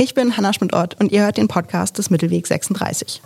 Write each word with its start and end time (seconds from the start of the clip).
Ich 0.00 0.14
bin 0.14 0.36
Hanna 0.36 0.52
Schmidt-Ott 0.52 0.94
und 1.00 1.10
ihr 1.10 1.22
hört 1.22 1.38
den 1.38 1.48
Podcast 1.48 1.98
des 1.98 2.08
Mittelweg 2.08 2.46
36. 2.46 3.20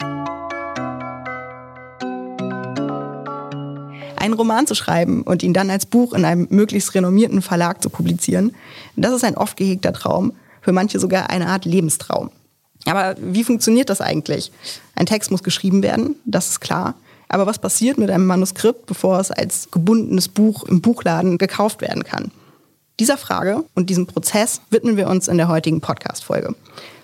Einen 4.16 4.32
Roman 4.32 4.66
zu 4.66 4.74
schreiben 4.74 5.20
und 5.20 5.42
ihn 5.42 5.52
dann 5.52 5.68
als 5.68 5.84
Buch 5.84 6.14
in 6.14 6.24
einem 6.24 6.46
möglichst 6.48 6.94
renommierten 6.94 7.42
Verlag 7.42 7.82
zu 7.82 7.90
publizieren, 7.90 8.54
das 8.96 9.12
ist 9.12 9.22
ein 9.22 9.36
oft 9.36 9.58
gehegter 9.58 9.92
Traum, 9.92 10.32
für 10.62 10.72
manche 10.72 10.98
sogar 10.98 11.28
eine 11.28 11.48
Art 11.48 11.66
Lebenstraum. 11.66 12.30
Aber 12.86 13.16
wie 13.20 13.44
funktioniert 13.44 13.90
das 13.90 14.00
eigentlich? 14.00 14.50
Ein 14.94 15.04
Text 15.04 15.30
muss 15.30 15.42
geschrieben 15.42 15.82
werden, 15.82 16.16
das 16.24 16.48
ist 16.48 16.60
klar. 16.60 16.94
Aber 17.28 17.44
was 17.44 17.58
passiert 17.58 17.98
mit 17.98 18.10
einem 18.10 18.26
Manuskript, 18.26 18.86
bevor 18.86 19.20
es 19.20 19.30
als 19.30 19.70
gebundenes 19.70 20.28
Buch 20.28 20.64
im 20.64 20.80
Buchladen 20.80 21.36
gekauft 21.36 21.82
werden 21.82 22.02
kann? 22.02 22.30
Dieser 23.00 23.16
Frage 23.16 23.64
und 23.74 23.88
diesem 23.88 24.06
Prozess 24.06 24.60
widmen 24.70 24.96
wir 24.96 25.08
uns 25.08 25.26
in 25.26 25.38
der 25.38 25.48
heutigen 25.48 25.80
Podcast-Folge. 25.80 26.54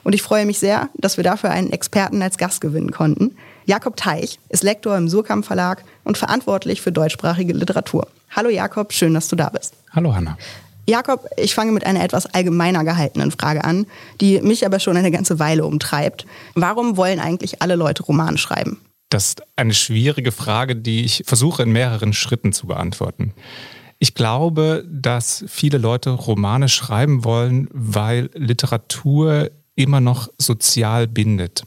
Und 0.05 0.15
ich 0.15 0.23
freue 0.23 0.45
mich 0.45 0.59
sehr, 0.59 0.91
dass 0.95 1.17
wir 1.17 1.25
dafür 1.25 1.51
einen 1.51 1.73
Experten 1.73 2.23
als 2.23 2.37
Gast 2.37 2.61
gewinnen 2.61 2.91
konnten. 2.91 3.37
Jakob 3.65 3.97
Teich 3.97 4.39
ist 4.51 4.63
Lektor 4.63 4.97
im 4.97 5.09
Surkamp 5.09 5.47
Verlag 5.47 5.85
und 6.05 6.19
verantwortlich 6.19 6.83
für 6.83 6.93
deutschsprachige 6.93 7.55
Literatur. 7.55 8.07
Hallo 8.31 8.51
Jakob, 8.51 8.93
schön, 8.93 9.15
dass 9.15 9.29
du 9.29 9.37
da 9.37 9.49
bist. 9.49 9.75
Hallo 9.93 10.15
Hanna. 10.15 10.37
Jakob, 10.87 11.27
ich 11.37 11.55
fange 11.55 11.73
mit 11.73 11.85
einer 11.85 12.03
etwas 12.03 12.27
allgemeiner 12.27 12.85
gehaltenen 12.85 13.31
Frage 13.31 13.65
an, 13.65 13.87
die 14.21 14.41
mich 14.41 14.65
aber 14.65 14.81
schon 14.81 14.97
eine 14.97 15.11
ganze 15.11 15.39
Weile 15.39 15.67
umtreibt. 15.67 16.27
Warum 16.55 16.97
wollen 16.97 17.21
eigentlich 17.21 17.61
alle 17.61 17.77
Leute 17.77 18.03
Romane 18.03 18.39
schreiben? 18.39 18.79
Das 19.11 19.29
ist 19.29 19.43
eine 19.57 19.75
schwierige 19.75 20.33
Frage, 20.33 20.77
die 20.77 21.05
ich 21.05 21.23
versuche 21.27 21.63
in 21.63 21.73
mehreren 21.73 22.13
Schritten 22.13 22.53
zu 22.53 22.67
beantworten. 22.67 23.33
Ich 23.99 24.15
glaube, 24.15 24.85
dass 24.89 25.45
viele 25.49 25.79
Leute 25.79 26.11
Romane 26.11 26.69
schreiben 26.69 27.25
wollen, 27.25 27.69
weil 27.73 28.31
Literatur 28.35 29.51
immer 29.75 30.01
noch 30.01 30.29
sozial 30.39 31.07
bindet. 31.07 31.65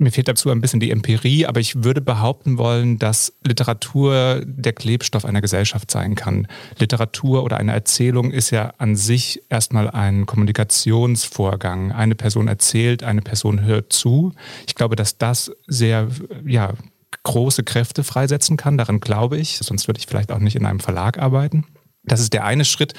Mir 0.00 0.12
fehlt 0.12 0.28
dazu 0.28 0.50
ein 0.50 0.60
bisschen 0.60 0.78
die 0.78 0.92
Empirie, 0.92 1.46
aber 1.46 1.58
ich 1.58 1.82
würde 1.82 2.00
behaupten 2.00 2.56
wollen, 2.56 3.00
dass 3.00 3.32
Literatur 3.44 4.42
der 4.44 4.72
Klebstoff 4.72 5.24
einer 5.24 5.40
Gesellschaft 5.40 5.90
sein 5.90 6.14
kann. 6.14 6.46
Literatur 6.78 7.42
oder 7.42 7.56
eine 7.56 7.72
Erzählung 7.72 8.30
ist 8.30 8.50
ja 8.50 8.74
an 8.78 8.94
sich 8.94 9.42
erstmal 9.48 9.90
ein 9.90 10.24
Kommunikationsvorgang. 10.24 11.90
Eine 11.90 12.14
Person 12.14 12.46
erzählt, 12.46 13.02
eine 13.02 13.22
Person 13.22 13.62
hört 13.62 13.92
zu. 13.92 14.32
Ich 14.68 14.76
glaube, 14.76 14.94
dass 14.94 15.18
das 15.18 15.50
sehr, 15.66 16.06
ja, 16.46 16.74
große 17.22 17.64
Kräfte 17.64 18.04
freisetzen 18.04 18.56
kann. 18.56 18.78
Daran 18.78 19.00
glaube 19.00 19.38
ich. 19.38 19.58
Sonst 19.58 19.88
würde 19.88 19.98
ich 19.98 20.06
vielleicht 20.06 20.32
auch 20.32 20.38
nicht 20.38 20.56
in 20.56 20.66
einem 20.66 20.80
Verlag 20.80 21.18
arbeiten. 21.18 21.66
Das 22.04 22.20
ist 22.20 22.32
der 22.32 22.44
eine 22.44 22.64
Schritt, 22.64 22.94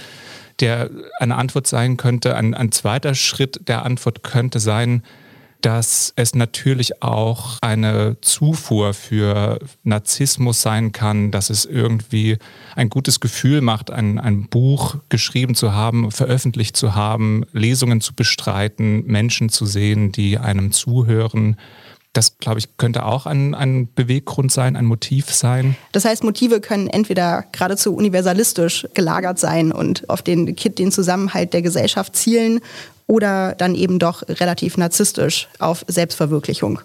der 0.60 0.90
eine 1.20 1.36
Antwort 1.36 1.68
sein 1.68 1.98
könnte. 1.98 2.36
Ein, 2.36 2.54
ein 2.54 2.72
zweiter 2.72 3.16
Schritt 3.16 3.68
der 3.68 3.86
Antwort 3.86 4.24
könnte 4.24 4.60
sein, 4.60 5.04
dass 5.62 6.14
es 6.16 6.36
natürlich 6.36 7.04
auch 7.04 7.58
eine 7.62 8.18
Zufuhr 8.22 8.94
für 8.94 9.60
Narzissmus 9.84 10.62
sein 10.62 10.94
kann, 10.94 11.32
dass 11.32 11.50
es 11.50 11.66
irgendwie 11.66 12.38
ein 12.76 12.90
gutes 12.90 13.20
Gefühl 13.20 13.60
macht, 13.62 13.92
ein, 13.92 14.20
ein 14.20 14.48
Buch 14.48 14.96
geschrieben 15.10 15.56
zu 15.56 15.74
haben, 15.74 16.12
veröffentlicht 16.12 16.78
zu 16.78 16.96
haben, 16.96 17.44
Lesungen 17.52 18.00
zu 18.00 18.14
bestreiten, 18.14 19.06
Menschen 19.06 19.50
zu 19.50 19.66
sehen, 19.66 20.12
die 20.14 20.38
einem 20.38 20.72
zuhören. 20.72 21.58
Das, 22.14 22.40
glaube 22.40 22.60
ich, 22.60 22.78
könnte 22.78 23.06
auch 23.06 23.28
ein, 23.28 23.54
ein 23.54 23.94
Beweggrund 23.94 24.52
sein, 24.52 24.76
ein 24.76 24.86
Motiv 24.86 25.32
sein. 25.32 25.76
Das 25.92 26.06
heißt, 26.06 26.24
Motive 26.24 26.60
können 26.60 26.88
entweder 26.88 27.46
geradezu 27.52 27.96
universalistisch 27.96 28.88
gelagert 28.96 29.38
sein 29.38 29.72
und 29.72 30.10
auf 30.10 30.24
den 30.24 30.56
Kit, 30.56 30.80
den 30.80 30.92
Zusammenhalt 30.92 31.54
der 31.54 31.62
Gesellschaft 31.62 32.16
zielen 32.16 32.62
oder 33.10 33.56
dann 33.56 33.74
eben 33.74 33.98
doch 33.98 34.22
relativ 34.28 34.78
narzisstisch 34.78 35.48
auf 35.58 35.84
Selbstverwirklichung. 35.88 36.80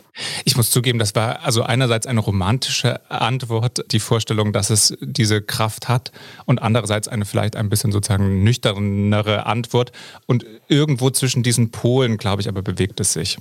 Ich 0.44 0.56
muss 0.56 0.70
zugeben, 0.70 0.98
das 0.98 1.14
war 1.14 1.44
also 1.44 1.62
einerseits 1.62 2.06
eine 2.06 2.20
romantische 2.20 3.10
Antwort, 3.10 3.84
die 3.92 4.00
Vorstellung, 4.00 4.54
dass 4.54 4.70
es 4.70 4.96
diese 5.02 5.42
Kraft 5.42 5.88
hat 5.88 6.12
und 6.46 6.62
andererseits 6.62 7.08
eine 7.08 7.26
vielleicht 7.26 7.56
ein 7.56 7.68
bisschen 7.68 7.92
sozusagen 7.92 8.42
nüchternere 8.42 9.44
Antwort 9.44 9.92
und 10.24 10.46
irgendwo 10.68 11.10
zwischen 11.10 11.42
diesen 11.42 11.70
Polen, 11.70 12.16
glaube 12.16 12.40
ich, 12.40 12.48
aber 12.48 12.62
bewegt 12.62 13.00
es 13.00 13.12
sich. 13.12 13.36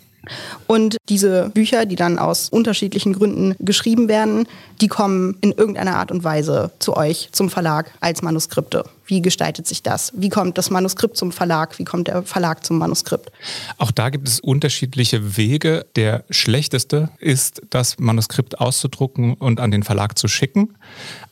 Und 0.67 0.97
diese 1.09 1.49
Bücher, 1.49 1.85
die 1.85 1.95
dann 1.95 2.17
aus 2.17 2.49
unterschiedlichen 2.49 3.13
Gründen 3.13 3.55
geschrieben 3.59 4.07
werden, 4.07 4.47
die 4.81 4.87
kommen 4.87 5.37
in 5.41 5.51
irgendeiner 5.51 5.95
Art 5.95 6.11
und 6.11 6.23
Weise 6.23 6.71
zu 6.79 6.95
euch, 6.95 7.29
zum 7.31 7.49
Verlag, 7.49 7.91
als 7.99 8.21
Manuskripte. 8.21 8.85
Wie 9.05 9.21
gestaltet 9.21 9.67
sich 9.67 9.83
das? 9.83 10.13
Wie 10.15 10.29
kommt 10.29 10.57
das 10.57 10.69
Manuskript 10.69 11.17
zum 11.17 11.31
Verlag? 11.31 11.77
Wie 11.77 11.83
kommt 11.83 12.07
der 12.07 12.23
Verlag 12.23 12.65
zum 12.65 12.77
Manuskript? 12.77 13.31
Auch 13.77 13.91
da 13.91 14.09
gibt 14.09 14.27
es 14.27 14.39
unterschiedliche 14.39 15.35
Wege. 15.35 15.85
Der 15.97 16.23
schlechteste 16.29 17.09
ist, 17.19 17.61
das 17.69 17.99
Manuskript 17.99 18.59
auszudrucken 18.59 19.33
und 19.33 19.59
an 19.59 19.71
den 19.71 19.83
Verlag 19.83 20.17
zu 20.17 20.29
schicken. 20.29 20.75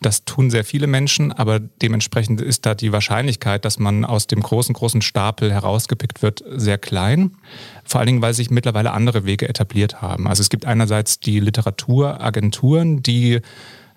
Das 0.01 0.25
tun 0.25 0.49
sehr 0.49 0.65
viele 0.65 0.87
Menschen, 0.87 1.31
aber 1.31 1.59
dementsprechend 1.59 2.41
ist 2.41 2.65
da 2.65 2.75
die 2.75 2.91
Wahrscheinlichkeit, 2.91 3.63
dass 3.63 3.79
man 3.79 4.03
aus 4.03 4.27
dem 4.27 4.41
großen, 4.41 4.73
großen 4.73 5.01
Stapel 5.01 5.51
herausgepickt 5.51 6.21
wird, 6.21 6.43
sehr 6.55 6.77
klein. 6.77 7.37
Vor 7.85 7.99
allen 7.99 8.07
Dingen, 8.07 8.21
weil 8.21 8.33
sich 8.33 8.49
mittlerweile 8.49 8.80
andere 8.89 9.25
Wege 9.25 9.47
etabliert 9.47 10.01
haben. 10.01 10.27
Also 10.27 10.41
es 10.41 10.49
gibt 10.49 10.65
einerseits 10.65 11.19
die 11.19 11.39
Literaturagenturen, 11.39 13.03
die 13.03 13.41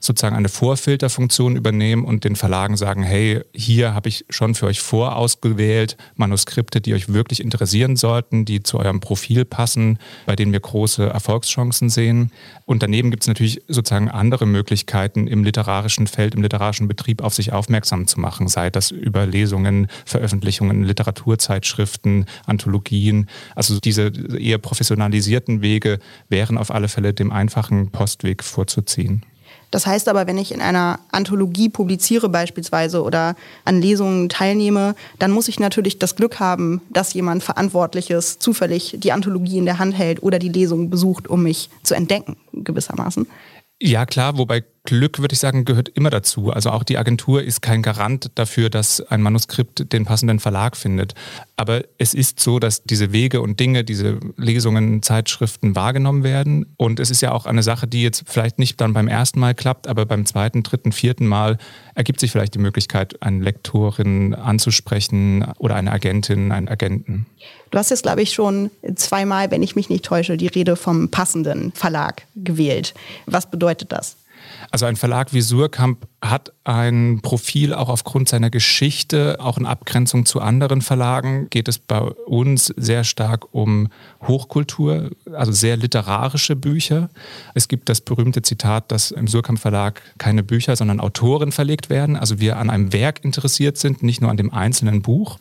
sozusagen 0.04 0.36
eine 0.36 0.48
Vorfilterfunktion 0.48 1.56
übernehmen 1.56 2.04
und 2.04 2.24
den 2.24 2.36
Verlagen 2.36 2.76
sagen, 2.76 3.02
hey, 3.02 3.40
hier 3.54 3.94
habe 3.94 4.08
ich 4.08 4.24
schon 4.28 4.54
für 4.54 4.66
euch 4.66 4.80
vorausgewählt 4.80 5.96
Manuskripte, 6.16 6.80
die 6.80 6.94
euch 6.94 7.12
wirklich 7.12 7.40
interessieren 7.40 7.96
sollten, 7.96 8.44
die 8.44 8.62
zu 8.62 8.78
eurem 8.78 9.00
Profil 9.00 9.44
passen, 9.44 9.98
bei 10.26 10.36
denen 10.36 10.52
wir 10.52 10.60
große 10.60 11.06
Erfolgschancen 11.06 11.90
sehen. 11.90 12.30
Und 12.66 12.82
daneben 12.82 13.10
gibt 13.10 13.22
es 13.22 13.28
natürlich 13.28 13.62
sozusagen 13.68 14.10
andere 14.10 14.46
Möglichkeiten 14.46 15.26
im 15.26 15.44
literarischen 15.44 16.06
Feld, 16.06 16.34
im 16.34 16.42
literarischen 16.42 16.88
Betrieb 16.88 17.22
auf 17.22 17.34
sich 17.34 17.52
aufmerksam 17.52 18.06
zu 18.06 18.20
machen, 18.20 18.48
sei 18.48 18.70
das 18.70 18.90
über 18.90 19.26
Lesungen, 19.26 19.88
Veröffentlichungen, 20.04 20.84
Literaturzeitschriften, 20.84 22.26
Anthologien. 22.46 23.28
Also 23.54 23.78
diese 23.80 24.12
eher 24.38 24.58
professionalisierten 24.58 25.62
Wege 25.62 25.98
wären 26.28 26.58
auf 26.58 26.70
alle 26.70 26.88
Fälle 26.88 27.14
dem 27.14 27.32
einfachen 27.32 27.90
Postweg 27.90 28.42
vorzuziehen. 28.42 29.24
Das 29.74 29.88
heißt 29.88 30.08
aber, 30.08 30.28
wenn 30.28 30.38
ich 30.38 30.52
in 30.52 30.60
einer 30.60 31.00
Anthologie 31.10 31.68
publiziere 31.68 32.28
beispielsweise 32.28 33.02
oder 33.02 33.34
an 33.64 33.82
Lesungen 33.82 34.28
teilnehme, 34.28 34.94
dann 35.18 35.32
muss 35.32 35.48
ich 35.48 35.58
natürlich 35.58 35.98
das 35.98 36.14
Glück 36.14 36.38
haben, 36.38 36.80
dass 36.90 37.12
jemand 37.12 37.42
Verantwortliches 37.42 38.38
zufällig 38.38 38.94
die 38.98 39.10
Anthologie 39.10 39.58
in 39.58 39.64
der 39.64 39.80
Hand 39.80 39.98
hält 39.98 40.22
oder 40.22 40.38
die 40.38 40.48
Lesung 40.48 40.90
besucht, 40.90 41.26
um 41.26 41.42
mich 41.42 41.70
zu 41.82 41.96
entdecken, 41.96 42.36
gewissermaßen. 42.52 43.26
Ja, 43.82 44.06
klar, 44.06 44.38
wobei 44.38 44.62
Glück, 44.86 45.18
würde 45.18 45.32
ich 45.32 45.38
sagen, 45.38 45.64
gehört 45.64 45.88
immer 45.88 46.10
dazu. 46.10 46.50
Also 46.50 46.70
auch 46.70 46.82
die 46.82 46.98
Agentur 46.98 47.42
ist 47.42 47.62
kein 47.62 47.80
Garant 47.80 48.30
dafür, 48.34 48.68
dass 48.68 49.00
ein 49.00 49.22
Manuskript 49.22 49.90
den 49.94 50.04
passenden 50.04 50.40
Verlag 50.40 50.76
findet. 50.76 51.14
Aber 51.56 51.84
es 51.96 52.12
ist 52.12 52.38
so, 52.38 52.58
dass 52.58 52.82
diese 52.84 53.10
Wege 53.10 53.40
und 53.40 53.58
Dinge, 53.60 53.82
diese 53.82 54.20
Lesungen, 54.36 55.02
Zeitschriften 55.02 55.74
wahrgenommen 55.74 56.22
werden. 56.22 56.66
Und 56.76 57.00
es 57.00 57.10
ist 57.10 57.22
ja 57.22 57.32
auch 57.32 57.46
eine 57.46 57.62
Sache, 57.62 57.86
die 57.86 58.02
jetzt 58.02 58.24
vielleicht 58.26 58.58
nicht 58.58 58.78
dann 58.78 58.92
beim 58.92 59.08
ersten 59.08 59.40
Mal 59.40 59.54
klappt, 59.54 59.86
aber 59.86 60.04
beim 60.04 60.26
zweiten, 60.26 60.62
dritten, 60.62 60.92
vierten 60.92 61.26
Mal 61.26 61.56
ergibt 61.94 62.20
sich 62.20 62.30
vielleicht 62.30 62.54
die 62.54 62.58
Möglichkeit, 62.58 63.22
eine 63.22 63.42
Lektorin 63.42 64.34
anzusprechen 64.34 65.46
oder 65.56 65.76
eine 65.76 65.92
Agentin, 65.92 66.52
einen 66.52 66.68
Agenten. 66.68 67.24
Du 67.70 67.78
hast 67.78 67.88
jetzt, 67.88 68.02
glaube 68.02 68.20
ich, 68.20 68.34
schon 68.34 68.70
zweimal, 68.96 69.50
wenn 69.50 69.62
ich 69.62 69.76
mich 69.76 69.88
nicht 69.88 70.04
täusche, 70.04 70.36
die 70.36 70.48
Rede 70.48 70.76
vom 70.76 71.08
passenden 71.08 71.72
Verlag 71.72 72.26
gewählt. 72.36 72.92
Was 73.24 73.50
bedeutet 73.50 73.90
das? 73.90 74.16
Also 74.70 74.86
ein 74.86 74.96
Verlag 74.96 75.32
wie 75.32 75.40
Surkamp 75.40 76.06
hat 76.20 76.52
ein 76.64 77.20
Profil 77.22 77.74
auch 77.74 77.88
aufgrund 77.88 78.28
seiner 78.28 78.50
Geschichte, 78.50 79.36
auch 79.40 79.58
in 79.58 79.66
Abgrenzung 79.66 80.24
zu 80.26 80.40
anderen 80.40 80.80
Verlagen 80.80 81.48
geht 81.50 81.68
es 81.68 81.78
bei 81.78 82.00
uns 82.00 82.66
sehr 82.76 83.04
stark 83.04 83.54
um 83.54 83.88
Hochkultur, 84.26 85.10
also 85.32 85.52
sehr 85.52 85.76
literarische 85.76 86.56
Bücher. 86.56 87.10
Es 87.54 87.68
gibt 87.68 87.88
das 87.88 88.00
berühmte 88.00 88.42
Zitat, 88.42 88.90
dass 88.90 89.10
im 89.10 89.28
Surkamp 89.28 89.58
Verlag 89.58 90.02
keine 90.18 90.42
Bücher, 90.42 90.76
sondern 90.76 91.00
Autoren 91.00 91.52
verlegt 91.52 91.90
werden. 91.90 92.16
Also 92.16 92.40
wir 92.40 92.58
an 92.58 92.70
einem 92.70 92.92
Werk 92.92 93.24
interessiert 93.24 93.76
sind, 93.76 94.02
nicht 94.02 94.20
nur 94.20 94.30
an 94.30 94.36
dem 94.36 94.52
einzelnen 94.52 95.02
Buch. 95.02 95.38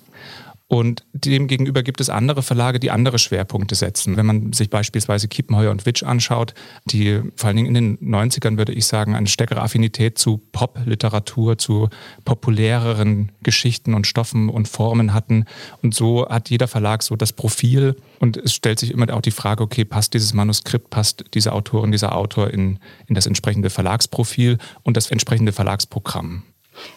Und 0.73 1.05
demgegenüber 1.13 1.83
gibt 1.83 2.01
es 2.01 2.09
andere 2.09 2.41
Verlage, 2.41 2.79
die 2.79 2.89
andere 2.89 3.19
Schwerpunkte 3.19 3.75
setzen. 3.75 4.17
Wenn 4.17 4.25
man 4.25 4.53
sich 4.53 4.71
beispielsweise 4.71 5.27
Kiepenheuer 5.27 5.69
und 5.69 5.85
Witsch 5.85 6.01
anschaut, 6.01 6.55
die 6.85 7.21
vor 7.35 7.49
allen 7.49 7.57
Dingen 7.57 7.75
in 7.75 7.75
den 7.75 7.97
90ern, 7.99 8.57
würde 8.57 8.73
ich 8.73 8.87
sagen, 8.87 9.13
eine 9.13 9.27
stärkere 9.27 9.61
Affinität 9.61 10.17
zu 10.17 10.41
Pop-Literatur, 10.51 11.59
zu 11.59 11.89
populäreren 12.25 13.31
Geschichten 13.43 13.93
und 13.93 14.07
Stoffen 14.07 14.49
und 14.49 14.67
Formen 14.67 15.13
hatten. 15.13 15.45
Und 15.83 15.93
so 15.93 16.27
hat 16.27 16.49
jeder 16.49 16.67
Verlag 16.67 17.03
so 17.03 17.15
das 17.15 17.33
Profil. 17.33 17.95
Und 18.17 18.37
es 18.37 18.55
stellt 18.55 18.79
sich 18.79 18.89
immer 18.89 19.13
auch 19.13 19.21
die 19.21 19.29
Frage, 19.29 19.61
okay, 19.61 19.85
passt 19.85 20.15
dieses 20.15 20.33
Manuskript, 20.33 20.89
passt 20.89 21.23
diese 21.35 21.53
Autorin, 21.53 21.91
dieser 21.91 22.15
Autor 22.15 22.49
in, 22.49 22.79
in 23.05 23.13
das 23.13 23.27
entsprechende 23.27 23.69
Verlagsprofil 23.69 24.57
und 24.81 24.97
das 24.97 25.11
entsprechende 25.11 25.51
Verlagsprogramm. 25.51 26.41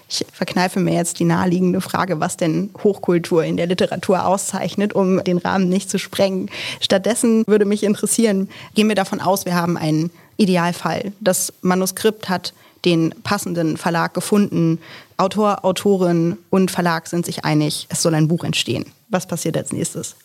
Ich 0.09 0.25
verkneife 0.33 0.81
mir 0.81 0.95
jetzt 0.95 1.19
die 1.19 1.25
naheliegende 1.25 1.81
Frage, 1.81 2.21
was 2.21 2.37
denn 2.37 2.71
Hochkultur 2.83 3.45
in 3.45 3.57
der 3.57 3.67
Literatur 3.67 4.27
auszeichnet, 4.27 4.95
um 4.95 5.23
den 5.25 5.39
Rahmen 5.39 5.69
nicht 5.69 5.91
zu 5.91 5.99
sprengen. 5.99 6.51
Stattdessen 6.81 7.45
würde 7.47 7.65
mich 7.65 7.83
interessieren, 7.83 8.49
gehen 8.75 8.89
wir 8.89 8.95
davon 8.95 9.21
aus, 9.21 9.45
wir 9.45 9.55
haben 9.55 9.77
einen 9.77 10.11
Idealfall. 10.37 11.13
Das 11.21 11.53
Manuskript 11.63 12.29
hat 12.29 12.53
den 12.85 13.15
passenden 13.25 13.77
Verlag 13.77 14.15
gefunden. 14.15 14.79
Autor, 15.17 15.65
Autorin 15.65 16.37
und 16.51 16.71
Verlag 16.71 17.09
sind 17.09 17.27
sich 17.27 17.45
einig, 17.45 17.87
es 17.91 18.03
soll 18.03 18.15
ein 18.15 18.29
Buch 18.29 18.45
entstehen. 18.45 18.87
Was 19.09 19.27
passiert 19.27 19.57
als 19.57 19.73
nächstes? 19.73 20.17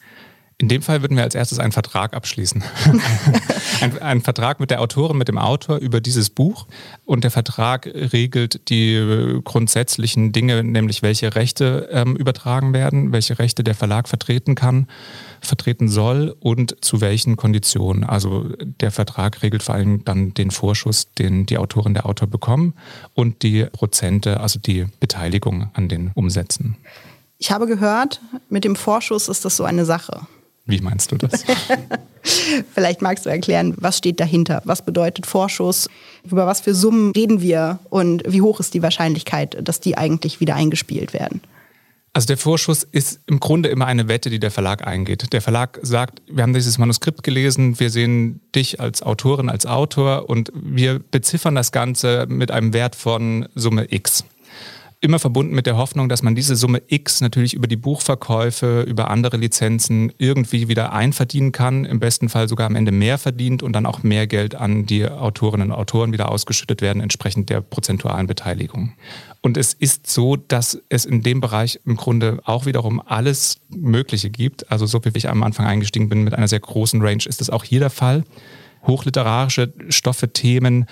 In 0.62 0.68
dem 0.68 0.84
Fall 0.84 1.02
würden 1.02 1.18
wir 1.18 1.24
als 1.24 1.34
erstes 1.34 1.58
einen 1.58 1.72
Vertrag 1.72 2.14
abschließen. 2.14 2.64
ein, 3.82 4.00
ein, 4.00 4.22
Vertrag 4.22 4.60
mit 4.60 4.70
der 4.70 4.80
Autorin, 4.80 5.18
mit 5.18 5.28
dem 5.28 5.40
Autor 5.40 5.78
über 5.78 6.02
dieses 6.02 6.30
Buch. 6.30 6.68
Und 7.04 7.24
der 7.24 7.32
Vertrag 7.32 7.88
regelt 7.88 8.70
die 8.70 9.40
grundsätzlichen 9.44 10.34
Dinge, 10.34 10.64
nämlich 10.64 11.02
welche 11.02 11.34
Rechte 11.34 11.90
ähm, 11.92 12.16
übertragen 12.16 12.74
werden, 12.74 13.12
welche 13.12 13.40
Rechte 13.40 13.64
der 13.64 13.74
Verlag 13.74 14.08
vertreten 14.08 14.54
kann, 14.54 14.86
vertreten 15.42 15.90
soll 15.90 16.36
und 16.40 16.76
zu 16.86 17.02
welchen 17.02 17.38
Konditionen. 17.38 18.04
Also 18.04 18.48
der 18.60 18.92
Vertrag 18.92 19.42
regelt 19.42 19.64
vor 19.64 19.74
allem 19.74 20.06
dann 20.06 20.36
den 20.36 20.52
Vorschuss, 20.52 21.12
den 21.16 21.48
die 21.48 21.58
Autorin, 21.58 21.96
der 21.96 22.06
Autor 22.06 22.28
bekommen 22.28 22.76
und 23.16 23.42
die 23.42 23.66
Prozente, 23.66 24.40
also 24.40 24.60
die 24.60 24.86
Beteiligung 25.00 25.72
an 25.74 25.90
den 25.90 26.12
Umsätzen. 26.14 26.78
Ich 27.40 27.50
habe 27.50 27.66
gehört, 27.66 28.22
mit 28.48 28.64
dem 28.64 28.76
Vorschuss 28.76 29.28
ist 29.28 29.44
das 29.44 29.58
so 29.58 29.64
eine 29.64 29.86
Sache. 29.86 30.28
Wie 30.66 30.80
meinst 30.80 31.12
du 31.12 31.18
das? 31.18 31.44
Vielleicht 32.74 33.02
magst 33.02 33.26
du 33.26 33.30
erklären, 33.30 33.74
was 33.78 33.98
steht 33.98 34.20
dahinter? 34.20 34.62
Was 34.66 34.84
bedeutet 34.84 35.26
Vorschuss? 35.26 35.90
Über 36.24 36.46
was 36.46 36.62
für 36.62 36.76
Summen 36.76 37.12
reden 37.12 37.42
wir? 37.42 37.80
Und 37.90 38.24
wie 38.28 38.42
hoch 38.42 38.60
ist 38.60 38.74
die 38.74 38.84
Wahrscheinlichkeit, 38.84 39.58
dass 39.68 39.80
die 39.80 39.98
eigentlich 39.98 40.40
wieder 40.40 40.56
eingespielt 40.56 41.14
werden? 41.14 41.42
Also 42.14 42.28
der 42.28 42.38
Vorschuss 42.38 42.84
ist 42.84 43.22
im 43.26 43.40
Grunde 43.40 43.70
immer 43.70 43.86
eine 43.86 44.10
Wette, 44.10 44.30
die 44.30 44.40
der 44.40 44.52
Verlag 44.52 44.86
eingeht. 44.86 45.32
Der 45.32 45.42
Verlag 45.42 45.80
sagt, 45.82 46.22
wir 46.28 46.44
haben 46.44 46.54
dieses 46.54 46.78
Manuskript 46.78 47.24
gelesen, 47.24 47.80
wir 47.80 47.90
sehen 47.90 48.42
dich 48.54 48.82
als 48.82 49.02
Autorin, 49.02 49.48
als 49.48 49.66
Autor 49.66 50.30
und 50.30 50.52
wir 50.54 51.00
beziffern 51.00 51.56
das 51.56 51.72
Ganze 51.72 52.26
mit 52.28 52.52
einem 52.52 52.74
Wert 52.74 52.98
von 52.98 53.48
Summe 53.56 53.88
X 53.90 54.26
immer 55.02 55.18
verbunden 55.18 55.56
mit 55.56 55.66
der 55.66 55.78
Hoffnung, 55.78 56.10
dass 56.10 56.22
man 56.22 56.36
diese 56.36 56.56
Summe 56.56 56.84
X 56.88 57.22
natürlich 57.22 57.56
über 57.56 57.68
die 57.68 57.76
Buchverkäufe, 57.76 58.84
über 58.84 59.10
andere 59.10 59.36
Lizenzen 59.36 60.14
irgendwie 60.20 60.68
wieder 60.68 60.94
einverdienen 60.94 61.52
kann, 61.52 61.86
im 61.86 62.00
besten 62.00 62.30
Fall 62.30 62.48
sogar 62.48 62.68
am 62.68 62.76
Ende 62.76 62.92
mehr 62.92 63.18
verdient 63.18 63.64
und 63.64 63.74
dann 63.74 63.88
auch 63.88 64.04
mehr 64.04 64.28
Geld 64.28 64.54
an 64.54 64.86
die 64.86 65.08
Autorinnen 65.08 65.72
und 65.72 65.78
Autoren 65.78 66.14
wieder 66.14 66.30
ausgeschüttet 66.30 66.82
werden, 66.82 67.02
entsprechend 67.02 67.50
der 67.50 67.62
prozentualen 67.62 68.28
Beteiligung. 68.28 68.94
Und 69.42 69.58
es 69.58 69.74
ist 69.74 70.06
so, 70.06 70.36
dass 70.36 70.80
es 70.90 71.06
in 71.06 71.24
dem 71.24 71.42
Bereich 71.42 71.80
im 71.84 71.98
Grunde 71.98 72.40
auch 72.46 72.68
wiederum 72.68 73.02
alles 73.04 73.58
Mögliche 73.70 74.30
gibt. 74.30 74.72
Also 74.72 74.86
so 74.86 75.04
wie 75.04 75.10
ich 75.16 75.28
am 75.28 75.42
Anfang 75.42 75.66
eingestiegen 75.66 76.10
bin 76.10 76.24
mit 76.24 76.36
einer 76.36 76.48
sehr 76.48 76.60
großen 76.60 77.02
Range, 77.02 77.24
ist 77.26 77.42
das 77.42 77.50
auch 77.50 77.64
hier 77.64 77.80
der 77.80 77.90
Fall. 77.90 78.24
Hochliterarische 78.86 79.74
Stoffe, 79.90 80.32
Themen, 80.32 80.86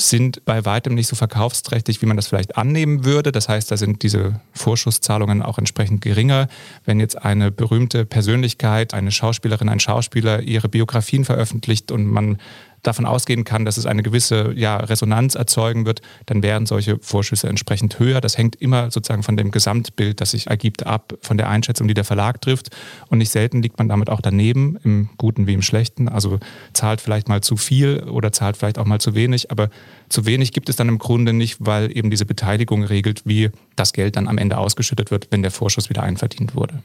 sind 0.00 0.44
bei 0.44 0.64
weitem 0.64 0.94
nicht 0.94 1.08
so 1.08 1.16
verkaufsträchtig, 1.16 2.00
wie 2.02 2.06
man 2.06 2.16
das 2.16 2.28
vielleicht 2.28 2.56
annehmen 2.56 3.04
würde. 3.04 3.32
Das 3.32 3.48
heißt, 3.48 3.70
da 3.70 3.76
sind 3.76 4.02
diese 4.02 4.40
Vorschusszahlungen 4.52 5.42
auch 5.42 5.58
entsprechend 5.58 6.00
geringer. 6.00 6.48
Wenn 6.84 7.00
jetzt 7.00 7.22
eine 7.22 7.50
berühmte 7.50 8.06
Persönlichkeit, 8.06 8.94
eine 8.94 9.12
Schauspielerin, 9.12 9.68
ein 9.68 9.80
Schauspieler 9.80 10.42
ihre 10.42 10.68
Biografien 10.68 11.24
veröffentlicht 11.24 11.92
und 11.92 12.06
man 12.06 12.38
davon 12.82 13.06
ausgehen 13.06 13.44
kann, 13.44 13.64
dass 13.64 13.76
es 13.76 13.86
eine 13.86 14.02
gewisse 14.02 14.52
ja, 14.54 14.76
Resonanz 14.76 15.34
erzeugen 15.34 15.86
wird, 15.86 16.02
dann 16.26 16.42
wären 16.42 16.66
solche 16.66 16.98
Vorschüsse 17.00 17.48
entsprechend 17.48 17.98
höher. 17.98 18.20
Das 18.20 18.38
hängt 18.38 18.56
immer 18.56 18.90
sozusagen 18.90 19.22
von 19.22 19.36
dem 19.36 19.50
Gesamtbild, 19.50 20.20
das 20.20 20.32
sich 20.32 20.46
ergibt, 20.46 20.86
ab, 20.86 21.14
von 21.22 21.36
der 21.36 21.48
Einschätzung, 21.48 21.88
die 21.88 21.94
der 21.94 22.04
Verlag 22.04 22.40
trifft. 22.40 22.70
Und 23.08 23.18
nicht 23.18 23.30
selten 23.30 23.62
liegt 23.62 23.78
man 23.78 23.88
damit 23.88 24.10
auch 24.10 24.20
daneben, 24.20 24.78
im 24.84 25.10
Guten 25.18 25.46
wie 25.46 25.54
im 25.54 25.62
Schlechten. 25.62 26.08
Also 26.08 26.40
zahlt 26.72 27.00
vielleicht 27.00 27.28
mal 27.28 27.40
zu 27.40 27.56
viel 27.56 28.04
oder 28.04 28.32
zahlt 28.32 28.56
vielleicht 28.56 28.78
auch 28.78 28.86
mal 28.86 29.00
zu 29.00 29.14
wenig, 29.14 29.50
aber 29.50 29.70
zu 30.08 30.26
wenig 30.26 30.52
gibt 30.52 30.68
es 30.68 30.76
dann 30.76 30.88
im 30.88 30.98
Grunde 30.98 31.32
nicht, 31.32 31.56
weil 31.60 31.96
eben 31.96 32.10
diese 32.10 32.26
Beteiligung 32.26 32.82
regelt, 32.82 33.22
wie 33.24 33.50
das 33.76 33.92
Geld 33.92 34.16
dann 34.16 34.28
am 34.28 34.38
Ende 34.38 34.58
ausgeschüttet 34.58 35.10
wird, 35.10 35.28
wenn 35.30 35.42
der 35.42 35.50
Vorschuss 35.50 35.88
wieder 35.88 36.02
einverdient 36.02 36.54
wurde. 36.54 36.82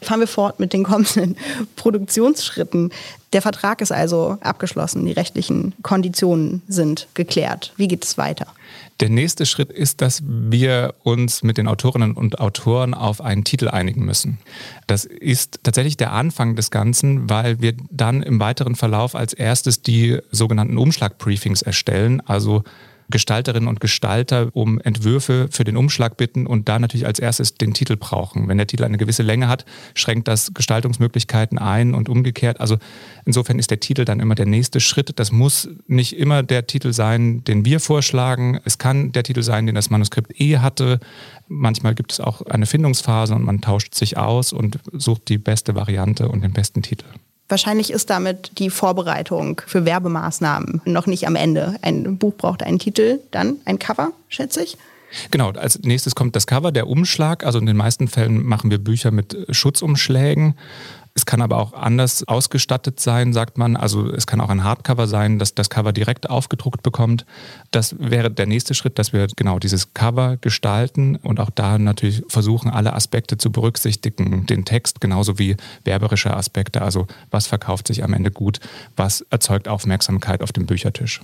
Fahren 0.00 0.20
wir 0.20 0.28
fort 0.28 0.60
mit 0.60 0.72
den 0.72 0.84
kommenden 0.84 1.36
Produktionsschritten. 1.76 2.92
Der 3.32 3.42
Vertrag 3.42 3.80
ist 3.80 3.92
also 3.92 4.38
abgeschlossen, 4.40 5.04
die 5.04 5.12
rechtlichen 5.30 5.74
Konditionen 5.82 6.62
sind 6.66 7.06
geklärt. 7.14 7.72
Wie 7.76 7.86
geht 7.86 8.04
es 8.04 8.18
weiter? 8.18 8.46
Der 8.98 9.08
nächste 9.08 9.46
Schritt 9.46 9.70
ist, 9.70 10.00
dass 10.00 10.22
wir 10.26 10.94
uns 11.04 11.42
mit 11.42 11.56
den 11.56 11.68
Autorinnen 11.68 12.12
und 12.12 12.40
Autoren 12.40 12.94
auf 12.94 13.20
einen 13.20 13.44
Titel 13.44 13.68
einigen 13.68 14.04
müssen. 14.04 14.38
Das 14.86 15.04
ist 15.04 15.60
tatsächlich 15.62 15.96
der 15.96 16.12
Anfang 16.12 16.56
des 16.56 16.70
Ganzen, 16.70 17.30
weil 17.30 17.60
wir 17.60 17.74
dann 17.90 18.22
im 18.22 18.40
weiteren 18.40 18.74
Verlauf 18.74 19.14
als 19.14 19.32
erstes 19.32 19.82
die 19.82 20.18
sogenannten 20.32 20.76
Umschlagbriefings 20.76 21.62
erstellen, 21.62 22.20
also 22.26 22.64
Gestalterinnen 23.10 23.68
und 23.68 23.80
Gestalter 23.80 24.50
um 24.52 24.80
Entwürfe 24.80 25.48
für 25.50 25.64
den 25.64 25.76
Umschlag 25.76 26.16
bitten 26.16 26.46
und 26.46 26.68
da 26.68 26.78
natürlich 26.78 27.06
als 27.06 27.18
erstes 27.18 27.54
den 27.54 27.74
Titel 27.74 27.96
brauchen. 27.96 28.48
Wenn 28.48 28.58
der 28.58 28.66
Titel 28.66 28.84
eine 28.84 28.98
gewisse 28.98 29.22
Länge 29.22 29.48
hat, 29.48 29.64
schränkt 29.94 30.28
das 30.28 30.52
Gestaltungsmöglichkeiten 30.54 31.58
ein 31.58 31.94
und 31.94 32.08
umgekehrt. 32.08 32.60
Also 32.60 32.78
insofern 33.24 33.58
ist 33.58 33.70
der 33.70 33.80
Titel 33.80 34.04
dann 34.04 34.20
immer 34.20 34.34
der 34.34 34.46
nächste 34.46 34.80
Schritt. 34.80 35.18
Das 35.18 35.32
muss 35.32 35.68
nicht 35.86 36.16
immer 36.16 36.42
der 36.42 36.66
Titel 36.66 36.92
sein, 36.92 37.44
den 37.44 37.64
wir 37.64 37.80
vorschlagen. 37.80 38.60
Es 38.64 38.78
kann 38.78 39.12
der 39.12 39.22
Titel 39.22 39.42
sein, 39.42 39.66
den 39.66 39.74
das 39.74 39.90
Manuskript 39.90 40.40
eh 40.40 40.58
hatte. 40.58 41.00
Manchmal 41.48 41.94
gibt 41.94 42.12
es 42.12 42.20
auch 42.20 42.42
eine 42.42 42.66
Findungsphase 42.66 43.34
und 43.34 43.44
man 43.44 43.60
tauscht 43.60 43.94
sich 43.94 44.16
aus 44.16 44.52
und 44.52 44.78
sucht 44.92 45.28
die 45.28 45.38
beste 45.38 45.74
Variante 45.74 46.28
und 46.28 46.42
den 46.42 46.52
besten 46.52 46.82
Titel. 46.82 47.06
Wahrscheinlich 47.50 47.90
ist 47.90 48.10
damit 48.10 48.58
die 48.58 48.70
Vorbereitung 48.70 49.60
für 49.66 49.84
Werbemaßnahmen 49.84 50.82
noch 50.84 51.06
nicht 51.06 51.26
am 51.26 51.34
Ende. 51.34 51.74
Ein 51.82 52.16
Buch 52.16 52.34
braucht 52.36 52.62
einen 52.62 52.78
Titel, 52.78 53.18
dann 53.32 53.56
ein 53.64 53.78
Cover, 53.78 54.12
schätze 54.28 54.62
ich. 54.62 54.78
Genau, 55.32 55.50
als 55.50 55.80
nächstes 55.80 56.14
kommt 56.14 56.36
das 56.36 56.46
Cover, 56.46 56.70
der 56.70 56.86
Umschlag. 56.86 57.44
Also 57.44 57.58
in 57.58 57.66
den 57.66 57.76
meisten 57.76 58.06
Fällen 58.06 58.44
machen 58.44 58.70
wir 58.70 58.78
Bücher 58.78 59.10
mit 59.10 59.36
Schutzumschlägen. 59.50 60.54
Es 61.20 61.26
kann 61.26 61.42
aber 61.42 61.58
auch 61.58 61.74
anders 61.74 62.26
ausgestattet 62.26 62.98
sein, 62.98 63.34
sagt 63.34 63.58
man. 63.58 63.76
Also 63.76 64.10
es 64.10 64.26
kann 64.26 64.40
auch 64.40 64.48
ein 64.48 64.64
Hardcover 64.64 65.06
sein, 65.06 65.38
dass 65.38 65.54
das 65.54 65.68
Cover 65.68 65.92
direkt 65.92 66.30
aufgedruckt 66.30 66.82
bekommt. 66.82 67.26
Das 67.72 67.94
wäre 67.98 68.30
der 68.30 68.46
nächste 68.46 68.72
Schritt, 68.72 68.98
dass 68.98 69.12
wir 69.12 69.26
genau 69.36 69.58
dieses 69.58 69.92
Cover 69.92 70.38
gestalten 70.38 71.16
und 71.16 71.38
auch 71.38 71.50
da 71.50 71.76
natürlich 71.76 72.22
versuchen, 72.28 72.70
alle 72.70 72.94
Aspekte 72.94 73.36
zu 73.36 73.52
berücksichtigen. 73.52 74.46
Den 74.46 74.64
Text 74.64 75.02
genauso 75.02 75.38
wie 75.38 75.58
werberische 75.84 76.34
Aspekte. 76.34 76.80
Also 76.80 77.06
was 77.30 77.46
verkauft 77.46 77.88
sich 77.88 78.02
am 78.02 78.14
Ende 78.14 78.30
gut, 78.30 78.58
was 78.96 79.20
erzeugt 79.28 79.68
Aufmerksamkeit 79.68 80.40
auf 80.40 80.52
dem 80.52 80.64
Büchertisch. 80.64 81.20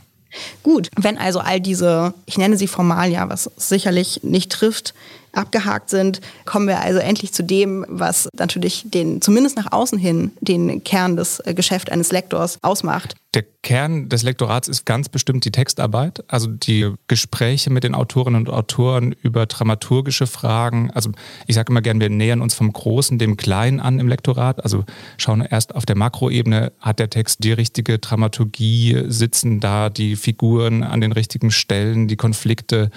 Gut, 0.62 0.90
wenn 1.00 1.16
also 1.16 1.38
all 1.38 1.58
diese, 1.58 2.12
ich 2.26 2.36
nenne 2.36 2.58
sie 2.58 2.66
Formalia, 2.66 3.30
was 3.30 3.50
sicherlich 3.56 4.22
nicht 4.24 4.52
trifft, 4.52 4.92
abgehakt 5.36 5.90
sind, 5.90 6.20
kommen 6.44 6.66
wir 6.66 6.80
also 6.80 6.98
endlich 6.98 7.32
zu 7.32 7.42
dem, 7.42 7.84
was 7.88 8.28
natürlich 8.38 8.84
den, 8.86 9.20
zumindest 9.20 9.56
nach 9.56 9.72
außen 9.72 9.98
hin, 9.98 10.32
den 10.40 10.82
Kern 10.84 11.16
des 11.16 11.40
äh, 11.40 11.54
Geschäfts 11.54 11.90
eines 11.90 12.12
Lektors 12.12 12.58
ausmacht. 12.62 13.14
Der 13.36 13.44
Kern 13.62 14.08
des 14.08 14.22
Lektorats 14.22 14.66
ist 14.66 14.86
ganz 14.86 15.10
bestimmt 15.10 15.44
die 15.44 15.50
Textarbeit, 15.50 16.24
also 16.28 16.46
die 16.48 16.94
Gespräche 17.06 17.68
mit 17.68 17.84
den 17.84 17.94
Autorinnen 17.94 18.40
und 18.40 18.48
Autoren 18.48 19.12
über 19.12 19.44
dramaturgische 19.44 20.26
Fragen. 20.26 20.90
Also 20.92 21.10
ich 21.46 21.54
sage 21.54 21.70
immer 21.70 21.82
gern, 21.82 22.00
wir 22.00 22.08
nähern 22.08 22.40
uns 22.40 22.54
vom 22.54 22.72
Großen 22.72 23.18
dem 23.18 23.36
Kleinen 23.36 23.78
an 23.78 23.98
im 23.98 24.08
Lektorat. 24.08 24.64
Also 24.64 24.84
schauen 25.18 25.42
erst 25.42 25.74
auf 25.74 25.84
der 25.84 25.96
Makroebene, 25.96 26.72
hat 26.80 26.98
der 26.98 27.10
Text 27.10 27.44
die 27.44 27.52
richtige 27.52 27.98
Dramaturgie, 27.98 29.04
sitzen 29.08 29.60
da 29.60 29.90
die 29.90 30.16
Figuren 30.16 30.82
an 30.82 31.02
den 31.02 31.12
richtigen 31.12 31.50
Stellen, 31.50 32.08
die 32.08 32.16
Konflikte 32.16 32.90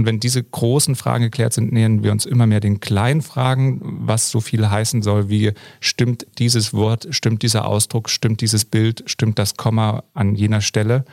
und 0.00 0.06
wenn 0.06 0.18
diese 0.18 0.42
großen 0.42 0.94
Fragen 0.96 1.24
geklärt 1.24 1.52
sind, 1.52 1.72
nähern 1.72 2.02
wir 2.02 2.10
uns 2.10 2.24
immer 2.24 2.46
mehr 2.46 2.60
den 2.60 2.80
kleinen 2.80 3.20
Fragen, 3.20 3.80
was 3.82 4.30
so 4.30 4.40
viel 4.40 4.70
heißen 4.70 5.02
soll 5.02 5.28
wie, 5.28 5.52
stimmt 5.78 6.26
dieses 6.38 6.72
Wort, 6.72 7.08
stimmt 7.10 7.42
dieser 7.42 7.66
Ausdruck, 7.66 8.08
stimmt 8.08 8.40
dieses 8.40 8.64
Bild, 8.64 9.02
stimmt 9.04 9.38
das 9.38 9.58
Komma 9.58 10.02
an 10.14 10.34
jener 10.36 10.62
Stelle. 10.62 11.04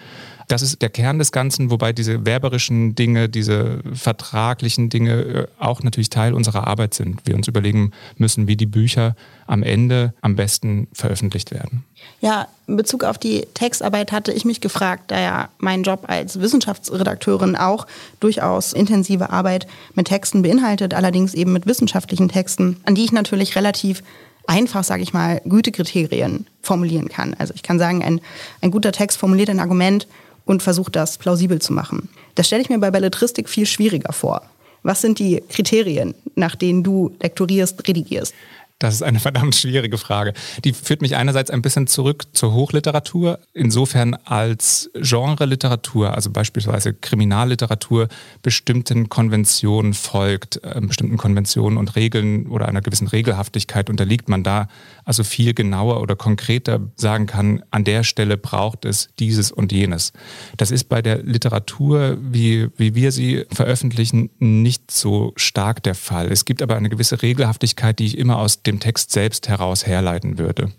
Das 0.47 0.61
ist 0.61 0.81
der 0.81 0.89
Kern 0.89 1.19
des 1.19 1.33
Ganzen, 1.33 1.71
wobei 1.71 1.91
diese 1.91 2.25
werberischen 2.25 2.95
Dinge, 2.95 3.27
diese 3.27 3.79
vertraglichen 3.93 4.89
Dinge 4.89 5.11
äh, 5.11 5.47
auch 5.59 5.83
natürlich 5.83 6.09
Teil 6.09 6.33
unserer 6.33 6.67
Arbeit 6.67 6.93
sind. 6.93 7.21
Wir 7.25 7.35
uns 7.35 7.49
überlegen 7.49 7.91
müssen, 8.17 8.47
wie 8.47 8.55
die 8.55 8.65
Bücher 8.65 9.15
am 9.45 9.61
Ende 9.61 10.13
am 10.21 10.37
besten 10.37 10.87
veröffentlicht 10.93 11.51
werden. 11.51 11.83
Ja, 12.21 12.47
in 12.65 12.77
Bezug 12.77 13.03
auf 13.03 13.17
die 13.17 13.45
Textarbeit 13.53 14.13
hatte 14.13 14.31
ich 14.31 14.45
mich 14.45 14.61
gefragt, 14.61 15.11
da 15.11 15.19
ja 15.19 15.49
mein 15.57 15.83
Job 15.83 16.05
als 16.07 16.39
Wissenschaftsredakteurin 16.39 17.57
auch 17.57 17.85
durchaus 18.21 18.71
intensive 18.71 19.29
Arbeit 19.29 19.67
mit 19.95 20.07
Texten 20.07 20.43
beinhaltet, 20.43 20.93
allerdings 20.93 21.33
eben 21.33 21.51
mit 21.51 21.65
wissenschaftlichen 21.65 22.29
Texten, 22.29 22.77
an 22.85 22.95
die 22.95 23.03
ich 23.03 23.11
natürlich 23.11 23.55
relativ 23.55 24.01
einfach, 24.47 24.83
sage 24.83 25.03
ich 25.03 25.13
mal, 25.13 25.41
Gütekriterien 25.43 26.47
formulieren 26.61 27.09
kann. 27.09 27.33
Also 27.37 27.53
ich 27.53 27.63
kann 27.63 27.79
sagen, 27.79 28.01
ein, 28.01 28.21
ein 28.61 28.71
guter 28.71 28.93
Text 28.93 29.17
formuliert 29.17 29.49
ein 29.49 29.59
Argument 29.59 30.07
und 30.47 30.63
versucht 30.63 30.95
das 30.95 31.17
plausibel 31.19 31.61
zu 31.61 31.73
machen. 31.73 32.09
Das 32.33 32.47
stelle 32.47 32.63
ich 32.63 32.69
mir 32.69 32.79
bei 32.79 32.89
Belletristik 32.89 33.47
viel 33.47 33.67
schwieriger 33.67 34.13
vor. 34.13 34.41
Was 34.81 35.01
sind 35.01 35.19
die 35.19 35.43
Kriterien, 35.49 36.15
nach 36.35 36.55
denen 36.55 36.83
du 36.83 37.15
lektorierst, 37.21 37.87
redigierst? 37.87 38.33
Das 38.79 38.93
ist 38.93 39.01
eine 39.01 39.19
verdammt 39.27 39.55
schwierige 39.55 39.97
Frage. 39.97 40.33
Die 40.63 40.73
führt 40.73 41.01
mich 41.01 41.15
einerseits 41.15 41.49
ein 41.49 41.61
bisschen 41.61 41.87
zurück 41.87 42.25
zur 42.33 42.53
Hochliteratur, 42.53 43.39
insofern 43.53 44.13
als 44.13 44.89
Genre-Literatur, 44.93 46.13
also 46.13 46.29
beispielsweise 46.29 46.93
Kriminalliteratur, 46.93 48.07
bestimmten 48.41 49.09
Konventionen 49.09 49.93
folgt, 49.93 50.63
äh, 50.63 50.79
bestimmten 50.81 51.17
Konventionen 51.17 51.77
und 51.77 51.95
Regeln 51.95 52.47
oder 52.47 52.67
einer 52.67 52.81
gewissen 52.81 53.07
Regelhaftigkeit 53.07 53.89
unterliegt 53.89 54.29
man 54.29 54.43
da, 54.43 54.67
also 55.05 55.23
viel 55.23 55.53
genauer 55.53 56.01
oder 56.01 56.15
konkreter 56.15 56.79
sagen 56.95 57.25
kann, 57.25 57.63
an 57.71 57.83
der 57.83 58.03
Stelle 58.03 58.37
braucht 58.37 58.85
es 58.85 59.09
dieses 59.19 59.51
und 59.51 59.71
jenes. 59.71 60.13
Das 60.57 60.71
ist 60.71 60.85
bei 60.85 61.01
der 61.01 61.23
Literatur, 61.23 62.17
wie, 62.21 62.69
wie 62.77 62.93
wir 62.93 63.11
sie 63.11 63.45
veröffentlichen, 63.51 64.29
nicht 64.39 64.91
so 64.91 65.33
stark 65.35 65.81
der 65.83 65.95
Fall. 65.95 66.31
Es 66.31 66.45
gibt 66.45 66.61
aber 66.61 66.75
eine 66.75 66.89
gewisse 66.89 67.21
Regelhaftigkeit, 67.21 67.99
die 67.99 68.05
ich 68.05 68.17
immer 68.17 68.37
aus 68.37 68.61
dem 68.67 68.79
Text 68.79 69.11
selbst 69.11 69.47
heraus 69.47 69.85
herleiten 69.85 70.37
würde. 70.37 70.71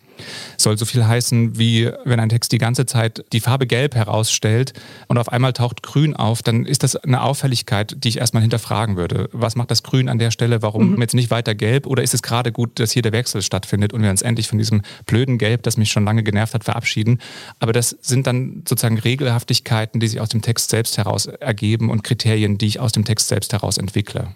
Soll 0.56 0.76
so 0.76 0.84
viel 0.84 1.06
heißen, 1.06 1.58
wie 1.58 1.90
wenn 2.04 2.20
ein 2.20 2.28
Text 2.28 2.52
die 2.52 2.58
ganze 2.58 2.86
Zeit 2.86 3.24
die 3.32 3.40
Farbe 3.40 3.66
Gelb 3.66 3.94
herausstellt 3.94 4.72
und 5.06 5.18
auf 5.18 5.30
einmal 5.30 5.52
taucht 5.52 5.82
Grün 5.82 6.16
auf, 6.16 6.42
dann 6.42 6.66
ist 6.66 6.82
das 6.82 6.96
eine 6.96 7.22
Auffälligkeit, 7.22 7.96
die 7.98 8.08
ich 8.08 8.18
erstmal 8.18 8.42
hinterfragen 8.42 8.96
würde. 8.96 9.28
Was 9.32 9.56
macht 9.56 9.70
das 9.70 9.82
Grün 9.82 10.08
an 10.08 10.18
der 10.18 10.30
Stelle? 10.30 10.62
Warum 10.62 10.94
mhm. 10.94 11.00
jetzt 11.00 11.14
nicht 11.14 11.30
weiter 11.30 11.54
Gelb? 11.54 11.86
Oder 11.86 12.02
ist 12.02 12.14
es 12.14 12.22
gerade 12.22 12.52
gut, 12.52 12.78
dass 12.80 12.92
hier 12.92 13.02
der 13.02 13.12
Wechsel 13.12 13.42
stattfindet 13.42 13.92
und 13.92 14.02
wir 14.02 14.10
uns 14.10 14.22
endlich 14.22 14.48
von 14.48 14.58
diesem 14.58 14.82
blöden 15.06 15.38
Gelb, 15.38 15.62
das 15.62 15.76
mich 15.76 15.90
schon 15.90 16.04
lange 16.04 16.22
genervt 16.22 16.54
hat, 16.54 16.64
verabschieden? 16.64 17.20
Aber 17.60 17.72
das 17.72 17.90
sind 18.00 18.26
dann 18.26 18.64
sozusagen 18.68 18.98
Regelhaftigkeiten, 18.98 20.00
die 20.00 20.08
sich 20.08 20.20
aus 20.20 20.28
dem 20.28 20.42
Text 20.42 20.70
selbst 20.70 20.98
heraus 20.98 21.26
ergeben 21.26 21.90
und 21.90 22.02
Kriterien, 22.02 22.58
die 22.58 22.66
ich 22.66 22.80
aus 22.80 22.92
dem 22.92 23.04
Text 23.04 23.28
selbst 23.28 23.52
heraus 23.52 23.78
entwickle. 23.78 24.34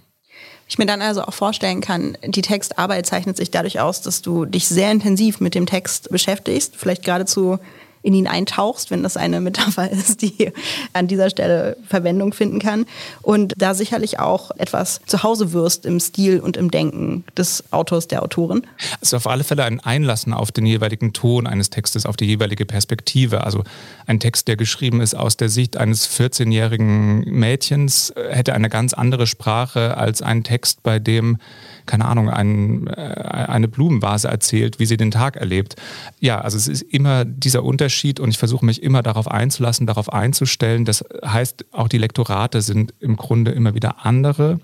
Ich 0.73 0.79
mir 0.79 0.87
dann 0.87 1.02
also 1.02 1.21
auch 1.25 1.35
vorstellen 1.35 1.83
kann, 1.83 2.17
die 2.25 2.41
Textarbeit 2.41 3.05
zeichnet 3.05 3.37
sich 3.37 3.50
dadurch 3.50 3.79
aus, 3.79 4.00
dass 4.00 4.23
du 4.23 4.47
dich 4.47 4.67
sehr 4.67 4.91
intensiv 4.91 5.38
mit 5.38 5.55
dem 5.55 5.67
Text 5.67 6.09
beschäftigst, 6.09 6.76
vielleicht 6.79 7.05
geradezu 7.05 7.59
in 8.02 8.14
ihn 8.14 8.26
eintauchst, 8.26 8.90
wenn 8.90 9.02
das 9.02 9.16
eine 9.16 9.40
Metapher 9.52 9.90
ist, 9.90 10.23
die 10.23 10.52
an 10.92 11.06
dieser 11.09 11.30
Stelle 11.30 11.76
Verwendung 11.87 12.32
finden 12.32 12.59
kann. 12.59 12.87
Und 13.23 13.54
da 13.56 13.75
sicherlich 13.75 14.18
auch 14.18 14.50
etwas 14.59 15.00
zu 15.06 15.23
Hause 15.23 15.52
wirst 15.52 15.87
im 15.87 16.00
Stil 16.00 16.40
und 16.40 16.56
im 16.56 16.71
Denken 16.71 17.25
des 17.37 17.64
Autors, 17.73 18.09
der 18.09 18.23
Autorin. 18.23 18.66
Es 19.00 19.09
ist 19.09 19.14
auf 19.14 19.26
alle 19.26 19.44
Fälle 19.44 19.64
ein 19.64 19.80
Einlassen 19.80 20.32
auf 20.32 20.52
den 20.52 20.66
jeweiligen 20.66 21.12
Ton 21.12 21.47
eines 21.47 21.71
Textes, 21.71 22.06
auf 22.06 22.16
die 22.16 22.26
jeweilige 22.26 22.66
Perspektive. 22.66 23.44
Also 23.44 23.64
ein 24.06 24.21
Text, 24.21 24.49
der 24.49 24.56
geschrieben 24.56 25.00
ist 25.00 25.14
aus 25.14 25.37
der 25.37 25.49
Sicht 25.49 25.76
eines 25.76 26.09
14-jährigen 26.09 27.21
Mädchens, 27.21 28.12
hätte 28.30 28.54
eine 28.54 28.68
ganz 28.68 28.92
andere 28.94 29.26
Sprache 29.26 29.97
als 29.97 30.23
ein 30.23 30.44
Text, 30.44 30.82
bei 30.82 30.99
dem 30.99 31.38
keine 31.87 32.05
Ahnung, 32.07 32.31
ein, 32.31 32.87
äh, 32.87 32.91
eine 32.93 33.69
Blumenvase 33.69 34.29
erzählt, 34.29 34.79
wie 34.79 34.87
sie 34.87 34.97
den 34.97 35.11
Tag 35.11 35.37
erlebt. 35.37 35.77
Ja, 36.21 36.41
also 36.41 36.57
es 36.57 36.69
ist 36.69 36.83
immer 36.83 37.25
dieser 37.25 37.65
Unterschied 37.65 38.21
und 38.21 38.31
ich 38.31 38.39
versuche 38.39 38.65
mich 38.65 38.83
immer 38.83 39.03
darauf 39.03 39.29
einzulassen, 39.29 39.87
darauf 39.87 40.12
einzustellen. 40.12 40.85
Das 40.85 41.05
heißt, 41.25 41.67
auch 41.73 41.89
die 41.89 41.99
Lektorate 41.99 42.62
sind 42.62 42.95
im 43.01 43.17
Grunde 43.17 43.53
immer 43.53 43.75
wieder 43.75 44.05
andere 44.05 44.61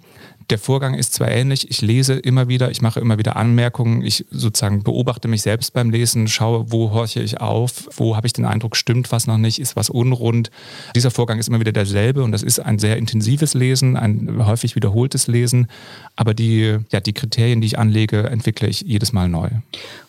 der 0.50 0.59
Vorgang 0.59 0.95
ist 0.95 1.12
zwar 1.14 1.28
ähnlich, 1.28 1.71
ich 1.71 1.83
lese 1.83 2.14
immer 2.14 2.49
wieder, 2.49 2.71
ich 2.71 2.81
mache 2.81 3.00
immer 3.00 3.19
wieder 3.19 3.37
Anmerkungen, 3.37 4.02
ich 4.02 4.25
sozusagen 4.31 4.83
beobachte 4.83 5.28
mich 5.28 5.43
selbst 5.43 5.75
beim 5.75 5.90
Lesen, 5.90 6.26
schaue, 6.28 6.71
wo 6.73 6.90
horche 6.90 7.21
ich 7.21 7.40
auf, 7.40 7.88
wo 7.97 8.17
habe 8.17 8.26
ich 8.26 8.33
den 8.33 8.47
Eindruck, 8.47 8.76
stimmt 8.76 9.12
was 9.12 9.26
noch 9.26 9.37
nicht, 9.37 9.59
ist 9.59 9.76
was 9.76 9.90
unrund. 9.90 10.50
Dieser 10.95 11.11
Vorgang 11.11 11.38
ist 11.38 11.49
immer 11.49 11.61
wieder 11.61 11.73
derselbe 11.73 12.23
und 12.23 12.33
das 12.33 12.43
ist 12.43 12.61
ein 12.61 12.78
sehr 12.78 12.97
intensives 12.97 13.55
Lesen, 13.55 13.97
ein 13.97 14.47
häufig 14.47 14.75
wiederholtes 14.75 15.26
Lesen, 15.26 15.69
aber 16.17 16.33
die, 16.33 16.78
ja, 16.90 17.00
die 17.00 17.12
Kriterien, 17.12 17.61
die 17.61 17.67
ich 17.67 17.78
anlege, 17.78 18.25
entwickle 18.25 18.69
ich 18.69 18.81
jedes 18.81 19.12
Mal 19.12 19.28
neu. 19.28 19.50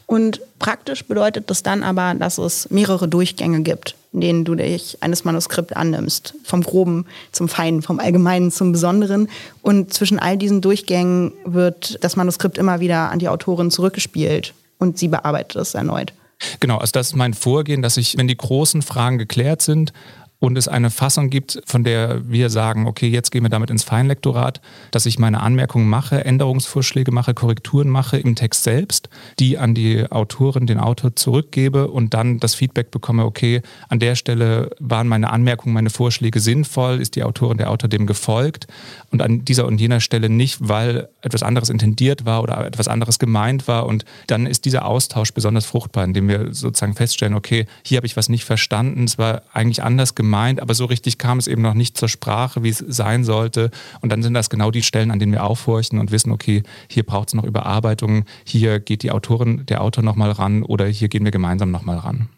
Und 0.09 0.41
praktisch 0.57 1.05
bedeutet 1.05 1.51
das 1.51 1.61
dann 1.61 1.83
aber, 1.83 2.15
dass 2.15 2.39
es 2.39 2.71
mehrere 2.71 3.07
Durchgänge 3.07 3.61
gibt, 3.61 3.95
in 4.11 4.21
denen 4.21 4.43
du 4.43 4.55
dich 4.55 4.97
eines 5.01 5.23
Manuskripts 5.23 5.73
annimmst. 5.73 6.33
Vom 6.43 6.63
Groben 6.63 7.05
zum 7.31 7.47
Feinen, 7.47 7.83
vom 7.83 7.99
Allgemeinen 7.99 8.49
zum 8.49 8.71
Besonderen. 8.71 9.29
Und 9.61 9.93
zwischen 9.93 10.17
all 10.17 10.35
diesen 10.35 10.61
Durchgängen 10.61 11.33
wird 11.45 12.03
das 12.03 12.15
Manuskript 12.15 12.57
immer 12.57 12.79
wieder 12.79 13.11
an 13.11 13.19
die 13.19 13.29
Autorin 13.29 13.69
zurückgespielt 13.69 14.55
und 14.79 14.97
sie 14.97 15.09
bearbeitet 15.09 15.57
es 15.57 15.75
erneut. 15.75 16.11
Genau, 16.59 16.79
also 16.79 16.91
das 16.91 17.09
ist 17.09 17.15
mein 17.15 17.35
Vorgehen, 17.35 17.83
dass 17.83 17.95
ich, 17.97 18.17
wenn 18.17 18.27
die 18.27 18.37
großen 18.37 18.81
Fragen 18.81 19.19
geklärt 19.19 19.61
sind, 19.61 19.93
und 20.39 20.57
es 20.57 20.69
eine 20.69 20.89
Fassung 20.89 21.29
gibt, 21.29 21.61
von 21.65 21.83
der 21.83 22.21
wir 22.29 22.49
sagen, 22.49 22.87
okay, 22.87 23.07
jetzt 23.07 23.31
gehen 23.31 23.43
wir 23.43 23.49
damit 23.49 23.69
ins 23.69 23.83
Feinlektorat, 23.83 24.61
dass 24.91 25.05
ich 25.05 25.19
meine 25.19 25.41
Anmerkungen 25.41 25.89
mache, 25.89 26.23
Änderungsvorschläge 26.23 27.11
mache, 27.11 27.33
Korrekturen 27.33 27.89
mache 27.89 28.17
im 28.17 28.35
Text 28.35 28.63
selbst, 28.63 29.09
die 29.37 29.57
an 29.57 29.75
die 29.75 30.09
Autorin, 30.09 30.65
den 30.65 30.79
Autor 30.79 31.15
zurückgebe 31.15 31.89
und 31.89 32.13
dann 32.13 32.39
das 32.39 32.55
Feedback 32.55 32.89
bekomme, 32.89 33.25
okay, 33.25 33.61
an 33.89 33.99
der 33.99 34.15
Stelle 34.15 34.71
waren 34.79 35.09
meine 35.09 35.29
Anmerkungen, 35.29 35.73
meine 35.73 35.89
Vorschläge 35.89 36.39
sinnvoll, 36.39 37.01
ist 37.01 37.15
die 37.15 37.23
Autorin, 37.23 37.57
der 37.57 37.69
Autor 37.69 37.89
dem 37.89 38.07
gefolgt 38.07 38.67
und 39.11 39.21
an 39.21 39.43
dieser 39.43 39.67
und 39.67 39.81
jener 39.81 39.99
Stelle 39.99 40.29
nicht, 40.29 40.57
weil 40.61 41.09
etwas 41.21 41.43
anderes 41.43 41.69
intendiert 41.69 42.25
war 42.25 42.41
oder 42.41 42.65
etwas 42.65 42.87
anderes 42.87 43.19
gemeint 43.19 43.67
war 43.67 43.85
und 43.85 44.05
dann 44.27 44.45
ist 44.45 44.63
dieser 44.63 44.85
Austausch 44.85 45.33
besonders 45.33 45.65
fruchtbar, 45.65 46.05
indem 46.05 46.29
wir 46.29 46.53
sozusagen 46.53 46.95
feststellen, 46.95 47.33
okay, 47.33 47.65
hier 47.83 47.97
habe 47.97 48.07
ich 48.07 48.15
was 48.15 48.29
nicht 48.29 48.45
verstanden, 48.45 49.03
es 49.03 49.17
war 49.17 49.41
eigentlich 49.51 49.83
anders 49.83 50.15
gemeint, 50.15 50.28
gemeint, 50.29 50.61
aber 50.61 50.75
so 50.75 50.85
richtig 50.85 51.17
kam 51.17 51.39
es 51.39 51.47
eben 51.47 51.63
noch 51.63 51.73
nicht 51.73 51.97
zur 51.97 52.07
Sprache, 52.07 52.61
wie 52.61 52.69
es 52.69 52.77
sein 52.87 53.23
sollte. 53.23 53.71
Und 54.01 54.11
dann 54.11 54.21
sind 54.21 54.35
das 54.35 54.51
genau 54.51 54.69
die 54.69 54.83
Stellen, 54.83 55.09
an 55.09 55.17
denen 55.17 55.31
wir 55.31 55.43
aufhorchen 55.43 55.97
und 55.97 56.11
wissen, 56.11 56.31
okay, 56.31 56.61
hier 56.87 57.01
braucht 57.01 57.29
es 57.29 57.33
noch 57.33 57.43
Überarbeitung, 57.43 58.25
hier 58.43 58.79
geht 58.79 59.01
die 59.01 59.09
Autorin, 59.09 59.65
der 59.65 59.81
Autor 59.81 60.03
nochmal 60.03 60.29
ran 60.29 60.61
oder 60.61 60.85
hier 60.85 61.07
gehen 61.07 61.25
wir 61.25 61.31
gemeinsam 61.31 61.71
nochmal 61.71 61.97
ran. 61.97 62.29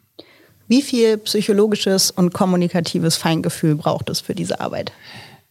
Wie 0.70 0.82
viel 0.82 1.18
psychologisches 1.18 2.12
und 2.12 2.34
kommunikatives 2.34 3.18
Feingefühl 3.18 3.76
braucht 3.76 4.10
es 4.10 4.22
für 4.22 4.36
diese 4.36 4.62
Arbeit? 4.62 4.94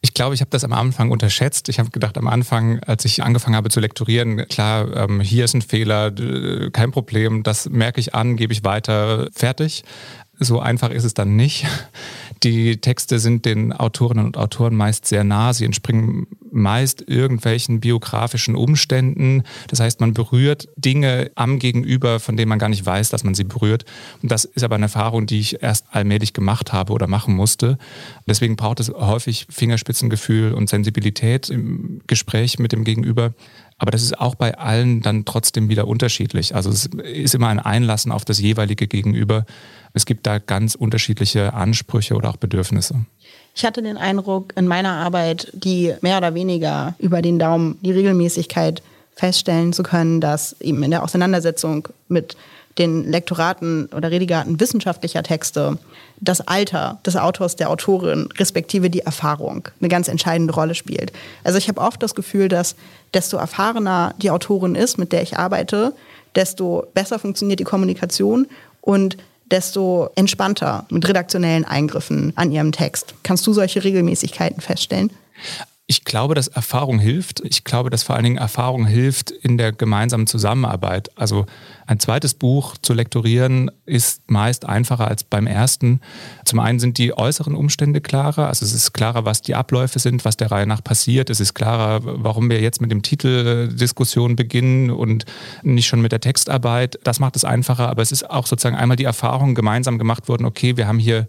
Ich 0.02 0.14
glaube, 0.14 0.34
ich 0.34 0.40
habe 0.40 0.50
das 0.50 0.64
am 0.64 0.72
Anfang 0.72 1.10
unterschätzt. 1.10 1.68
Ich 1.68 1.78
habe 1.78 1.90
gedacht, 1.90 2.16
am 2.16 2.26
Anfang, 2.26 2.80
als 2.84 3.04
ich 3.04 3.22
angefangen 3.22 3.54
habe 3.54 3.68
zu 3.68 3.80
lektorieren, 3.80 4.48
klar, 4.48 4.96
ähm, 4.96 5.20
hier 5.20 5.44
ist 5.44 5.52
ein 5.52 5.60
Fehler, 5.60 6.10
kein 6.72 6.90
Problem, 6.90 7.42
das 7.42 7.68
merke 7.68 8.00
ich 8.00 8.14
an, 8.14 8.36
gebe 8.36 8.54
ich 8.54 8.64
weiter, 8.64 9.28
fertig. 9.34 9.84
So 10.40 10.58
einfach 10.58 10.90
ist 10.90 11.04
es 11.04 11.14
dann 11.14 11.36
nicht. 11.36 11.66
Die 12.42 12.78
Texte 12.78 13.18
sind 13.18 13.44
den 13.44 13.74
Autorinnen 13.74 14.24
und 14.24 14.38
Autoren 14.38 14.74
meist 14.74 15.06
sehr 15.06 15.22
nah. 15.22 15.52
Sie 15.52 15.66
entspringen 15.66 16.26
meist 16.50 17.04
irgendwelchen 17.06 17.80
biografischen 17.80 18.56
Umständen. 18.56 19.42
Das 19.68 19.80
heißt, 19.80 20.00
man 20.00 20.14
berührt 20.14 20.68
Dinge 20.76 21.30
am 21.34 21.58
Gegenüber, 21.58 22.20
von 22.20 22.36
denen 22.36 22.48
man 22.48 22.58
gar 22.58 22.70
nicht 22.70 22.84
weiß, 22.84 23.10
dass 23.10 23.22
man 23.22 23.34
sie 23.34 23.44
berührt. 23.44 23.84
Und 24.22 24.32
das 24.32 24.46
ist 24.46 24.64
aber 24.64 24.76
eine 24.76 24.86
Erfahrung, 24.86 25.26
die 25.26 25.40
ich 25.40 25.62
erst 25.62 25.86
allmählich 25.90 26.32
gemacht 26.32 26.72
habe 26.72 26.92
oder 26.92 27.06
machen 27.06 27.34
musste. 27.34 27.78
Deswegen 28.26 28.56
braucht 28.56 28.80
es 28.80 28.88
häufig 28.88 29.46
Fingerspitzengefühl 29.50 30.54
und 30.54 30.68
Sensibilität 30.68 31.50
im 31.50 32.00
Gespräch 32.06 32.58
mit 32.58 32.72
dem 32.72 32.84
Gegenüber. 32.84 33.34
Aber 33.80 33.90
das 33.90 34.02
ist 34.02 34.20
auch 34.20 34.34
bei 34.34 34.58
allen 34.58 35.00
dann 35.00 35.24
trotzdem 35.24 35.70
wieder 35.70 35.88
unterschiedlich. 35.88 36.54
Also 36.54 36.68
es 36.68 36.90
ist 37.02 37.34
immer 37.34 37.48
ein 37.48 37.58
Einlassen 37.58 38.12
auf 38.12 38.26
das 38.26 38.38
jeweilige 38.38 38.86
Gegenüber. 38.86 39.46
Es 39.94 40.04
gibt 40.04 40.26
da 40.26 40.38
ganz 40.38 40.74
unterschiedliche 40.74 41.54
Ansprüche 41.54 42.14
oder 42.14 42.28
auch 42.28 42.36
Bedürfnisse. 42.36 43.06
Ich 43.54 43.64
hatte 43.64 43.80
den 43.80 43.96
Eindruck 43.96 44.52
in 44.54 44.68
meiner 44.68 44.92
Arbeit, 44.92 45.50
die 45.54 45.94
mehr 46.02 46.18
oder 46.18 46.34
weniger 46.34 46.94
über 46.98 47.22
den 47.22 47.38
Daumen 47.38 47.78
die 47.80 47.92
Regelmäßigkeit 47.92 48.82
feststellen 49.14 49.72
zu 49.72 49.82
können, 49.82 50.20
dass 50.20 50.60
eben 50.60 50.82
in 50.82 50.90
der 50.90 51.02
Auseinandersetzung 51.02 51.88
mit 52.08 52.36
den 52.78 53.10
Lektoraten 53.10 53.86
oder 53.86 54.10
Redigaten 54.10 54.60
wissenschaftlicher 54.60 55.22
Texte 55.22 55.78
das 56.20 56.40
Alter 56.40 57.00
des 57.04 57.16
Autors, 57.16 57.56
der 57.56 57.70
Autorin, 57.70 58.28
respektive 58.38 58.90
die 58.90 59.00
Erfahrung 59.00 59.68
eine 59.80 59.88
ganz 59.88 60.08
entscheidende 60.08 60.54
Rolle 60.54 60.74
spielt. 60.74 61.12
Also 61.44 61.58
ich 61.58 61.68
habe 61.68 61.80
oft 61.80 62.02
das 62.02 62.14
Gefühl, 62.14 62.48
dass 62.48 62.76
desto 63.14 63.38
erfahrener 63.38 64.14
die 64.18 64.30
Autorin 64.30 64.74
ist, 64.74 64.98
mit 64.98 65.12
der 65.12 65.22
ich 65.22 65.36
arbeite, 65.36 65.94
desto 66.34 66.86
besser 66.94 67.18
funktioniert 67.18 67.60
die 67.60 67.64
Kommunikation 67.64 68.46
und 68.80 69.16
desto 69.50 70.10
entspannter 70.14 70.86
mit 70.90 71.08
redaktionellen 71.08 71.64
Eingriffen 71.64 72.32
an 72.36 72.52
ihrem 72.52 72.70
Text. 72.70 73.14
Kannst 73.22 73.46
du 73.46 73.52
solche 73.52 73.82
Regelmäßigkeiten 73.82 74.60
feststellen? 74.60 75.10
Ich 75.90 76.04
glaube, 76.04 76.36
dass 76.36 76.46
Erfahrung 76.46 77.00
hilft. 77.00 77.40
Ich 77.40 77.64
glaube, 77.64 77.90
dass 77.90 78.04
vor 78.04 78.14
allen 78.14 78.22
Dingen 78.22 78.36
Erfahrung 78.36 78.86
hilft 78.86 79.32
in 79.32 79.58
der 79.58 79.72
gemeinsamen 79.72 80.28
Zusammenarbeit. 80.28 81.10
Also 81.18 81.46
ein 81.84 81.98
zweites 81.98 82.34
Buch 82.34 82.76
zu 82.80 82.94
lektorieren 82.94 83.72
ist 83.86 84.30
meist 84.30 84.66
einfacher 84.66 85.08
als 85.08 85.24
beim 85.24 85.48
ersten. 85.48 86.00
Zum 86.44 86.60
einen 86.60 86.78
sind 86.78 86.96
die 86.98 87.18
äußeren 87.18 87.56
Umstände 87.56 88.00
klarer. 88.00 88.46
Also 88.46 88.64
es 88.64 88.72
ist 88.72 88.92
klarer, 88.92 89.24
was 89.24 89.42
die 89.42 89.56
Abläufe 89.56 89.98
sind, 89.98 90.24
was 90.24 90.36
der 90.36 90.52
Reihe 90.52 90.64
nach 90.64 90.84
passiert. 90.84 91.28
Es 91.28 91.40
ist 91.40 91.54
klarer, 91.54 92.02
warum 92.04 92.48
wir 92.50 92.60
jetzt 92.60 92.80
mit 92.80 92.92
dem 92.92 93.02
Titel 93.02 93.74
Diskussion 93.74 94.36
beginnen 94.36 94.92
und 94.92 95.24
nicht 95.64 95.88
schon 95.88 96.00
mit 96.00 96.12
der 96.12 96.20
Textarbeit. 96.20 97.00
Das 97.02 97.18
macht 97.18 97.34
es 97.34 97.44
einfacher. 97.44 97.88
Aber 97.88 98.02
es 98.02 98.12
ist 98.12 98.30
auch 98.30 98.46
sozusagen 98.46 98.76
einmal 98.76 98.96
die 98.96 99.02
Erfahrung 99.02 99.56
gemeinsam 99.56 99.98
gemacht 99.98 100.28
worden. 100.28 100.44
Okay, 100.44 100.76
wir 100.76 100.86
haben 100.86 101.00
hier 101.00 101.26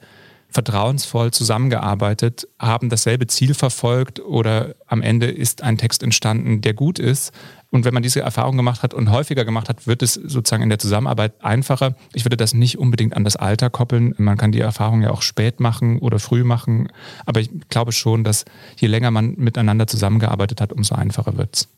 vertrauensvoll 0.51 1.31
zusammengearbeitet, 1.31 2.47
haben 2.59 2.89
dasselbe 2.89 3.27
Ziel 3.27 3.53
verfolgt 3.53 4.19
oder 4.19 4.75
am 4.85 5.01
Ende 5.01 5.27
ist 5.27 5.63
ein 5.63 5.77
Text 5.77 6.03
entstanden, 6.03 6.61
der 6.61 6.73
gut 6.73 6.99
ist. 6.99 7.31
Und 7.71 7.85
wenn 7.85 7.93
man 7.93 8.03
diese 8.03 8.19
Erfahrung 8.19 8.57
gemacht 8.57 8.83
hat 8.83 8.93
und 8.93 9.11
häufiger 9.11 9.45
gemacht 9.45 9.69
hat, 9.69 9.87
wird 9.87 10.03
es 10.03 10.13
sozusagen 10.13 10.61
in 10.61 10.69
der 10.69 10.79
Zusammenarbeit 10.79 11.33
einfacher. 11.41 11.95
Ich 12.13 12.25
würde 12.25 12.35
das 12.35 12.53
nicht 12.53 12.77
unbedingt 12.77 13.15
an 13.15 13.23
das 13.23 13.37
Alter 13.37 13.69
koppeln. 13.69 14.13
Man 14.17 14.37
kann 14.37 14.51
die 14.51 14.59
Erfahrung 14.59 15.01
ja 15.01 15.11
auch 15.11 15.21
spät 15.21 15.61
machen 15.61 15.99
oder 15.99 16.19
früh 16.19 16.43
machen. 16.43 16.89
Aber 17.25 17.39
ich 17.39 17.49
glaube 17.69 17.93
schon, 17.93 18.25
dass 18.25 18.43
je 18.77 18.89
länger 18.89 19.09
man 19.09 19.35
miteinander 19.37 19.87
zusammengearbeitet 19.87 20.59
hat, 20.59 20.73
umso 20.73 20.95
einfacher 20.95 21.37
wird 21.37 21.55
es 21.55 21.69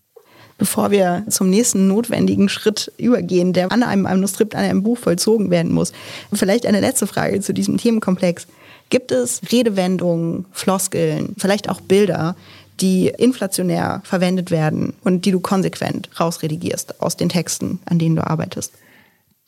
bevor 0.58 0.92
wir 0.92 1.26
zum 1.30 1.50
nächsten 1.50 1.88
notwendigen 1.88 2.48
Schritt 2.50 2.92
übergehen, 2.98 3.54
der 3.54 3.72
an 3.72 3.84
einem 3.84 4.04
Manuskript, 4.04 4.56
an 4.56 4.64
einem 4.64 4.84
Buch 4.84 4.98
vollzogen 4.98 5.50
werden 5.50 5.74
muss. 5.74 5.94
Vielleicht 6.32 6.66
eine 6.66 6.80
letzte 6.80 7.08
Frage 7.08 7.42
zu 7.42 7.54
diesem 7.54 7.78
Themenkomplex. 7.78 8.48
Gibt 8.94 9.12
es 9.12 9.42
Redewendungen, 9.52 10.46
Floskeln, 10.52 11.34
vielleicht 11.40 11.68
auch 11.68 11.82
Bilder, 11.82 12.36
die 12.80 13.08
inflationär 13.08 14.04
verwendet 14.04 14.52
werden 14.52 14.94
und 15.04 15.26
die 15.26 15.32
du 15.32 15.40
konsequent 15.40 16.12
rausredigierst 16.20 17.02
aus 17.02 17.18
den 17.18 17.28
Texten, 17.28 17.80
an 17.86 17.98
denen 17.98 18.16
du 18.16 18.28
arbeitest? 18.28 18.72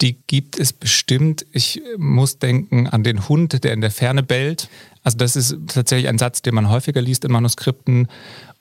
Die 0.02 0.18
gibt 0.25 0.58
es 0.58 0.74
bestimmt. 0.74 1.46
Ich 1.52 1.80
muss 1.96 2.40
denken 2.40 2.88
an 2.88 3.04
den 3.04 3.30
Hund, 3.30 3.64
der 3.64 3.74
in 3.74 3.82
der 3.82 3.92
Ferne 3.92 4.24
bellt. 4.24 4.68
Also 5.04 5.20
das 5.20 5.36
ist 5.36 5.56
tatsächlich 5.68 6.08
ein 6.08 6.18
Satz, 6.18 6.42
den 6.42 6.56
man 6.56 6.72
häufiger 6.72 7.04
liest 7.04 7.24
in 7.24 7.32
Manuskripten 7.32 8.08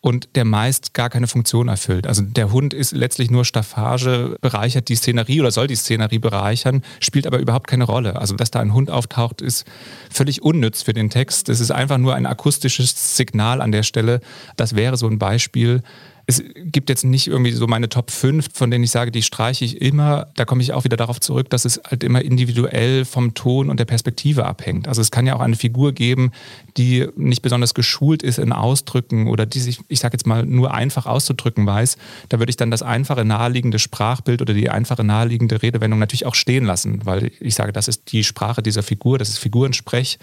und 0.04 0.28
der 0.34 0.44
meist 0.44 0.92
gar 0.92 1.08
keine 1.08 1.26
Funktion 1.26 1.68
erfüllt. 1.68 2.06
Also 2.06 2.20
der 2.20 2.52
Hund 2.52 2.74
ist 2.74 2.92
letztlich 2.92 3.30
nur 3.30 3.46
Staffage, 3.46 4.36
bereichert 4.42 4.90
die 4.90 4.96
Szenerie 4.96 5.40
oder 5.40 5.50
soll 5.50 5.66
die 5.66 5.76
Szenerie 5.76 6.18
bereichern, 6.18 6.82
spielt 7.00 7.26
aber 7.26 7.38
überhaupt 7.38 7.68
keine 7.68 7.84
Rolle. 7.84 8.16
Also 8.16 8.36
dass 8.36 8.50
da 8.50 8.60
ein 8.60 8.74
Hund 8.74 8.90
auftaucht, 8.90 9.40
ist 9.40 9.64
völlig 10.10 10.42
unnütz 10.42 10.82
für 10.82 10.92
den 10.92 11.08
Text. 11.08 11.48
Es 11.48 11.58
ist 11.58 11.70
einfach 11.70 11.96
nur 11.96 12.14
ein 12.14 12.26
akustisches 12.26 13.16
Signal 13.16 13.62
an 13.62 13.72
der 13.72 13.82
Stelle. 13.82 14.20
Das 14.56 14.76
wäre 14.76 14.98
so 14.98 15.08
ein 15.08 15.18
Beispiel 15.18 15.82
es 16.26 16.42
gibt 16.56 16.88
jetzt 16.88 17.04
nicht 17.04 17.26
irgendwie 17.26 17.52
so 17.52 17.66
meine 17.66 17.88
Top 17.88 18.10
5, 18.10 18.48
von 18.52 18.70
denen 18.70 18.84
ich 18.84 18.90
sage, 18.90 19.10
die 19.10 19.22
streiche 19.22 19.64
ich 19.64 19.82
immer. 19.82 20.28
Da 20.36 20.44
komme 20.44 20.62
ich 20.62 20.72
auch 20.72 20.84
wieder 20.84 20.96
darauf 20.96 21.20
zurück, 21.20 21.50
dass 21.50 21.64
es 21.64 21.80
halt 21.84 22.02
immer 22.02 22.22
individuell 22.22 23.04
vom 23.04 23.34
Ton 23.34 23.68
und 23.68 23.78
der 23.78 23.84
Perspektive 23.84 24.46
abhängt. 24.46 24.88
Also 24.88 25.02
es 25.02 25.10
kann 25.10 25.26
ja 25.26 25.36
auch 25.36 25.40
eine 25.40 25.56
Figur 25.56 25.92
geben, 25.92 26.32
die 26.76 27.06
nicht 27.16 27.42
besonders 27.42 27.74
geschult 27.74 28.22
ist 28.22 28.38
in 28.38 28.52
Ausdrücken 28.52 29.28
oder 29.28 29.44
die 29.44 29.60
sich, 29.60 29.80
ich 29.88 30.00
sage 30.00 30.14
jetzt 30.14 30.26
mal, 30.26 30.46
nur 30.46 30.72
einfach 30.72 31.06
auszudrücken 31.06 31.66
weiß. 31.66 31.96
Da 32.30 32.38
würde 32.38 32.50
ich 32.50 32.56
dann 32.56 32.70
das 32.70 32.82
einfache 32.82 33.24
naheliegende 33.24 33.78
Sprachbild 33.78 34.40
oder 34.40 34.54
die 34.54 34.70
einfache 34.70 35.04
naheliegende 35.04 35.62
Redewendung 35.62 35.98
natürlich 35.98 36.26
auch 36.26 36.34
stehen 36.34 36.64
lassen, 36.64 37.00
weil 37.04 37.32
ich 37.40 37.54
sage, 37.54 37.72
das 37.72 37.88
ist 37.88 38.12
die 38.12 38.24
Sprache 38.24 38.62
dieser 38.62 38.82
Figur, 38.82 39.18
das 39.18 39.28
ist 39.28 39.38
Figurensprech. 39.38 40.18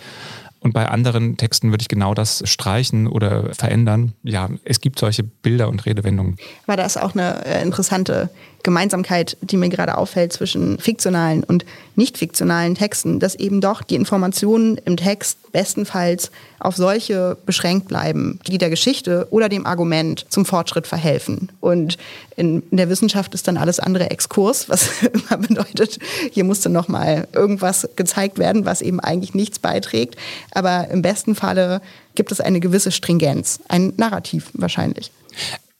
Und 0.62 0.74
bei 0.74 0.88
anderen 0.88 1.38
Texten 1.38 1.72
würde 1.72 1.82
ich 1.82 1.88
genau 1.88 2.14
das 2.14 2.44
streichen 2.46 3.08
oder 3.08 3.54
verändern. 3.56 4.14
Ja, 4.22 4.48
es 4.64 4.80
gibt 4.80 5.00
solche 5.00 5.24
Bilder 5.24 5.68
und 5.68 5.88
Redewendungen. 5.88 6.38
War 6.68 6.78
das 6.78 6.98
auch 6.98 7.16
eine 7.16 7.44
äh, 7.46 7.64
interessante 7.64 8.30
Gemeinsamkeit, 8.64 9.38
die 9.42 9.58
mir 9.58 9.70
gerade 9.70 9.98
auffällt 9.98 10.34
zwischen 10.34 10.78
fiktionalen 10.80 11.44
und 11.44 11.66
nicht 11.96 12.18
fiktionalen 12.18 12.76
Texten, 12.76 13.20
dass 13.20 13.36
eben 13.36 13.62
doch 13.62 13.84
die 13.84 13.96
Informationen 13.96 14.78
im 14.78 14.98
Text 14.98 15.52
bestenfalls 15.52 16.32
auf 16.60 16.76
solche 16.76 17.38
beschränkt 17.46 17.88
bleiben, 17.88 18.40
die 18.48 18.58
der 18.58 18.70
Geschichte 18.70 19.28
oder 19.32 19.50
dem 19.50 19.66
Argument 19.66 20.26
zum 20.30 20.46
Fortschritt 20.46 20.88
verhelfen. 20.88 21.50
Und 21.60 21.98
in, 22.36 22.64
der 22.72 22.90
Wissenschaft 22.90 23.34
ist 23.34 23.48
dann 23.48 23.58
alles 23.58 23.80
andere 23.80 24.10
Exkurs, 24.10 24.70
was 24.70 25.04
immer 25.14 25.38
bedeutet, 25.38 26.00
hier 26.32 26.44
musste 26.44 26.70
nochmal 26.70 27.28
irgendwas 27.34 27.90
gezeigt 27.96 28.40
werden, 28.40 28.66
was 28.66 28.82
eben 28.82 29.00
eigentlich 29.00 29.34
nichts 29.34 29.60
beiträgt. 29.60 30.16
Aber 30.52 30.88
im 30.90 31.02
besten 31.02 31.36
Falle 31.36 31.82
gibt 32.16 32.32
es 32.32 32.42
eine 32.42 32.60
gewisse 32.60 32.92
Stringenz, 32.92 33.60
ein 33.68 33.94
Narrativ 33.98 34.50
wahrscheinlich 34.54 35.12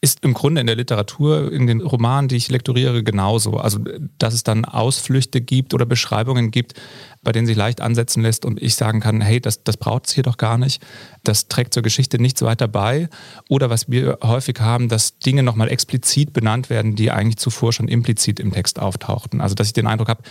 ist 0.04 0.24
im 0.24 0.34
Grunde 0.34 0.62
in 0.62 0.68
der 0.68 0.76
Literatur, 0.76 1.52
in 1.52 1.68
den 1.68 1.80
Romanen, 1.80 2.28
die 2.28 2.36
ich 2.36 2.50
lektoriere, 2.50 3.04
genauso. 3.04 3.58
Also, 3.58 3.80
dass 4.18 4.34
es 4.34 4.42
dann 4.42 4.66
Ausflüchte 4.66 5.42
gibt 5.42 5.76
oder 5.76 5.86
Beschreibungen 5.86 6.50
gibt, 6.50 6.74
bei 7.22 7.32
denen 7.32 7.46
sich 7.46 7.56
leicht 7.56 7.82
ansetzen 7.82 8.24
lässt 8.24 8.44
und 8.44 8.60
ich 8.60 8.76
sagen 8.76 9.00
kann, 9.00 9.22
hey, 9.22 9.40
das, 9.40 9.64
das 9.64 9.78
braucht 9.78 10.08
es 10.08 10.14
hier 10.14 10.24
doch 10.24 10.38
gar 10.38 10.58
nicht. 10.58 10.82
Das 11.24 11.48
trägt 11.50 11.76
zur 11.76 11.84
Geschichte 11.84 12.20
nichts 12.20 12.42
weiter 12.42 12.68
bei. 12.68 13.10
Oder 13.48 13.70
was 13.70 13.92
wir 13.92 14.18
häufig 14.24 14.60
haben, 14.60 14.90
dass 14.90 15.20
Dinge 15.20 15.44
nochmal 15.44 15.70
explizit 15.70 16.34
benannt 16.34 16.72
werden, 16.72 16.96
die 16.96 17.12
eigentlich 17.12 17.38
zuvor 17.38 17.72
schon 17.72 17.88
implizit 17.88 18.40
im 18.40 18.52
Text 18.52 18.80
auftauchten. 18.80 19.40
Also, 19.40 19.54
dass 19.54 19.68
ich 19.68 19.74
den 19.74 19.86
Eindruck 19.86 20.10
habe, 20.10 20.24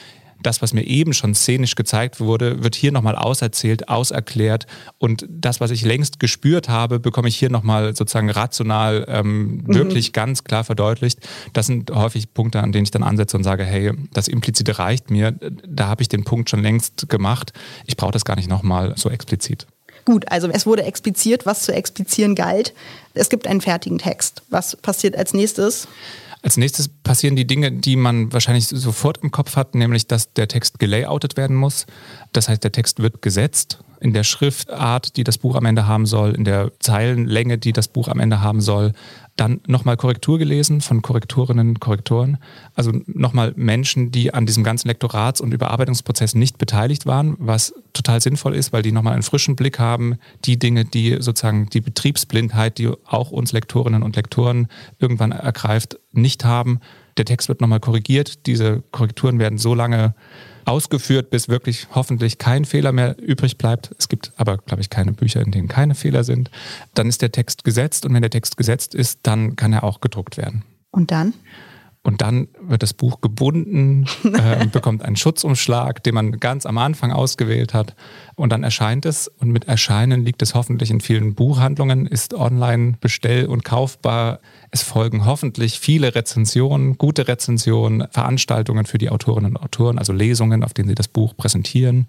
das, 0.42 0.62
was 0.62 0.72
mir 0.72 0.86
eben 0.86 1.12
schon 1.12 1.34
szenisch 1.34 1.74
gezeigt 1.74 2.20
wurde, 2.20 2.62
wird 2.62 2.74
hier 2.74 2.92
nochmal 2.92 3.16
auserzählt, 3.16 3.88
auserklärt 3.88 4.66
und 4.98 5.26
das, 5.28 5.60
was 5.60 5.70
ich 5.70 5.82
längst 5.82 6.20
gespürt 6.20 6.68
habe, 6.68 7.00
bekomme 7.00 7.28
ich 7.28 7.36
hier 7.36 7.50
nochmal 7.50 7.94
sozusagen 7.94 8.30
rational 8.30 9.04
ähm, 9.08 9.62
mhm. 9.66 9.74
wirklich 9.74 10.12
ganz 10.12 10.44
klar 10.44 10.64
verdeutlicht. 10.64 11.20
Das 11.52 11.66
sind 11.66 11.90
häufig 11.90 12.32
Punkte, 12.32 12.60
an 12.60 12.72
denen 12.72 12.84
ich 12.84 12.90
dann 12.90 13.02
ansetze 13.02 13.36
und 13.36 13.44
sage, 13.44 13.64
hey, 13.64 13.92
das 14.12 14.28
Implizite 14.28 14.78
reicht 14.78 15.10
mir, 15.10 15.32
da 15.66 15.88
habe 15.88 16.02
ich 16.02 16.08
den 16.08 16.24
Punkt 16.24 16.50
schon 16.50 16.62
längst 16.62 17.08
gemacht, 17.08 17.52
ich 17.86 17.96
brauche 17.96 18.12
das 18.12 18.24
gar 18.24 18.36
nicht 18.36 18.48
nochmal 18.48 18.94
so 18.96 19.10
explizit. 19.10 19.66
Gut, 20.04 20.30
also 20.30 20.48
es 20.48 20.66
wurde 20.66 20.82
expliziert, 20.84 21.46
was 21.46 21.62
zu 21.62 21.72
explizieren 21.72 22.34
galt. 22.34 22.74
Es 23.14 23.28
gibt 23.28 23.46
einen 23.46 23.60
fertigen 23.60 23.98
Text. 23.98 24.42
Was 24.48 24.76
passiert 24.76 25.16
als 25.16 25.34
nächstes? 25.34 25.88
Als 26.42 26.56
nächstes 26.56 26.88
passieren 26.88 27.36
die 27.36 27.46
Dinge, 27.46 27.70
die 27.70 27.96
man 27.96 28.32
wahrscheinlich 28.32 28.66
sofort 28.66 29.18
im 29.18 29.30
Kopf 29.30 29.56
hat, 29.56 29.74
nämlich 29.74 30.06
dass 30.06 30.32
der 30.32 30.48
Text 30.48 30.78
gelayoutet 30.78 31.36
werden 31.36 31.56
muss. 31.56 31.86
Das 32.32 32.48
heißt, 32.48 32.64
der 32.64 32.72
Text 32.72 33.00
wird 33.00 33.20
gesetzt 33.20 33.78
in 34.00 34.12
der 34.14 34.24
Schriftart, 34.24 35.16
die 35.16 35.24
das 35.24 35.38
Buch 35.38 35.54
am 35.54 35.66
Ende 35.66 35.86
haben 35.86 36.06
soll, 36.06 36.32
in 36.32 36.44
der 36.44 36.72
Zeilenlänge, 36.80 37.58
die 37.58 37.72
das 37.72 37.88
Buch 37.88 38.08
am 38.08 38.18
Ende 38.18 38.40
haben 38.40 38.60
soll. 38.60 38.92
Dann 39.36 39.60
nochmal 39.66 39.96
Korrektur 39.96 40.38
gelesen 40.38 40.80
von 40.80 41.02
Korrektorinnen 41.02 41.68
und 41.68 41.80
Korrektoren. 41.80 42.38
Also 42.74 42.92
nochmal 43.06 43.52
Menschen, 43.56 44.10
die 44.10 44.34
an 44.34 44.46
diesem 44.46 44.64
ganzen 44.64 44.88
Lektorats- 44.88 45.40
und 45.40 45.52
Überarbeitungsprozess 45.52 46.34
nicht 46.34 46.58
beteiligt 46.58 47.06
waren, 47.06 47.36
was 47.38 47.74
total 47.92 48.20
sinnvoll 48.20 48.54
ist, 48.54 48.72
weil 48.72 48.82
die 48.82 48.92
nochmal 48.92 49.14
einen 49.14 49.22
frischen 49.22 49.56
Blick 49.56 49.78
haben. 49.78 50.16
Die 50.44 50.58
Dinge, 50.58 50.84
die 50.84 51.18
sozusagen 51.20 51.68
die 51.70 51.80
Betriebsblindheit, 51.80 52.78
die 52.78 52.90
auch 53.06 53.30
uns 53.30 53.52
Lektorinnen 53.52 54.02
und 54.02 54.16
Lektoren 54.16 54.68
irgendwann 54.98 55.32
ergreift, 55.32 55.98
nicht 56.12 56.44
haben. 56.44 56.80
Der 57.16 57.24
Text 57.24 57.48
wird 57.48 57.60
nochmal 57.60 57.80
korrigiert. 57.80 58.46
Diese 58.46 58.82
Korrekturen 58.92 59.38
werden 59.38 59.58
so 59.58 59.74
lange 59.74 60.14
ausgeführt, 60.70 61.30
bis 61.30 61.48
wirklich 61.48 61.88
hoffentlich 61.94 62.38
kein 62.38 62.64
Fehler 62.64 62.92
mehr 62.92 63.16
übrig 63.20 63.58
bleibt. 63.58 63.94
Es 63.98 64.08
gibt 64.08 64.32
aber, 64.36 64.58
glaube 64.58 64.80
ich, 64.80 64.90
keine 64.90 65.12
Bücher, 65.12 65.40
in 65.40 65.50
denen 65.50 65.68
keine 65.68 65.94
Fehler 65.94 66.24
sind. 66.24 66.50
Dann 66.94 67.08
ist 67.08 67.22
der 67.22 67.32
Text 67.32 67.64
gesetzt 67.64 68.06
und 68.06 68.14
wenn 68.14 68.22
der 68.22 68.30
Text 68.30 68.56
gesetzt 68.56 68.94
ist, 68.94 69.20
dann 69.24 69.56
kann 69.56 69.72
er 69.72 69.84
auch 69.84 70.00
gedruckt 70.00 70.36
werden. 70.36 70.64
Und 70.90 71.10
dann? 71.10 71.34
Und 72.02 72.22
dann 72.22 72.48
wird 72.62 72.82
das 72.82 72.94
Buch 72.94 73.20
gebunden, 73.20 74.06
äh, 74.24 74.66
bekommt 74.66 75.02
einen 75.02 75.16
Schutzumschlag, 75.16 76.02
den 76.02 76.14
man 76.14 76.40
ganz 76.40 76.64
am 76.64 76.78
Anfang 76.78 77.12
ausgewählt 77.12 77.74
hat. 77.74 77.94
Und 78.36 78.50
dann 78.50 78.62
erscheint 78.62 79.04
es. 79.04 79.28
Und 79.28 79.50
mit 79.50 79.68
Erscheinen 79.68 80.24
liegt 80.24 80.40
es 80.40 80.54
hoffentlich 80.54 80.90
in 80.90 81.00
vielen 81.00 81.34
Buchhandlungen, 81.34 82.06
ist 82.06 82.32
online 82.32 82.96
bestell- 83.00 83.46
und 83.46 83.64
kaufbar. 83.64 84.40
Es 84.70 84.82
folgen 84.82 85.26
hoffentlich 85.26 85.78
viele 85.78 86.14
Rezensionen, 86.14 86.96
gute 86.96 87.28
Rezensionen, 87.28 88.08
Veranstaltungen 88.10 88.86
für 88.86 88.98
die 88.98 89.10
Autorinnen 89.10 89.56
und 89.56 89.62
Autoren, 89.62 89.98
also 89.98 90.14
Lesungen, 90.14 90.64
auf 90.64 90.72
denen 90.72 90.88
sie 90.88 90.94
das 90.94 91.08
Buch 91.08 91.36
präsentieren. 91.36 92.06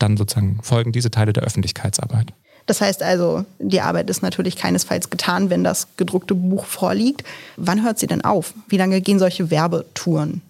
Dann 0.00 0.16
sozusagen 0.16 0.58
folgen 0.62 0.90
diese 0.90 1.12
Teile 1.12 1.32
der 1.32 1.44
Öffentlichkeitsarbeit. 1.44 2.32
Das 2.68 2.82
heißt 2.82 3.02
also, 3.02 3.46
die 3.58 3.80
Arbeit 3.80 4.10
ist 4.10 4.22
natürlich 4.22 4.54
keinesfalls 4.54 5.08
getan, 5.08 5.48
wenn 5.48 5.64
das 5.64 5.88
gedruckte 5.96 6.34
Buch 6.34 6.66
vorliegt. 6.66 7.24
Wann 7.56 7.82
hört 7.82 7.98
sie 7.98 8.06
denn 8.06 8.22
auf? 8.22 8.52
Wie 8.68 8.76
lange 8.76 9.00
gehen 9.00 9.18
solche 9.18 9.50
Werbetouren? 9.50 10.42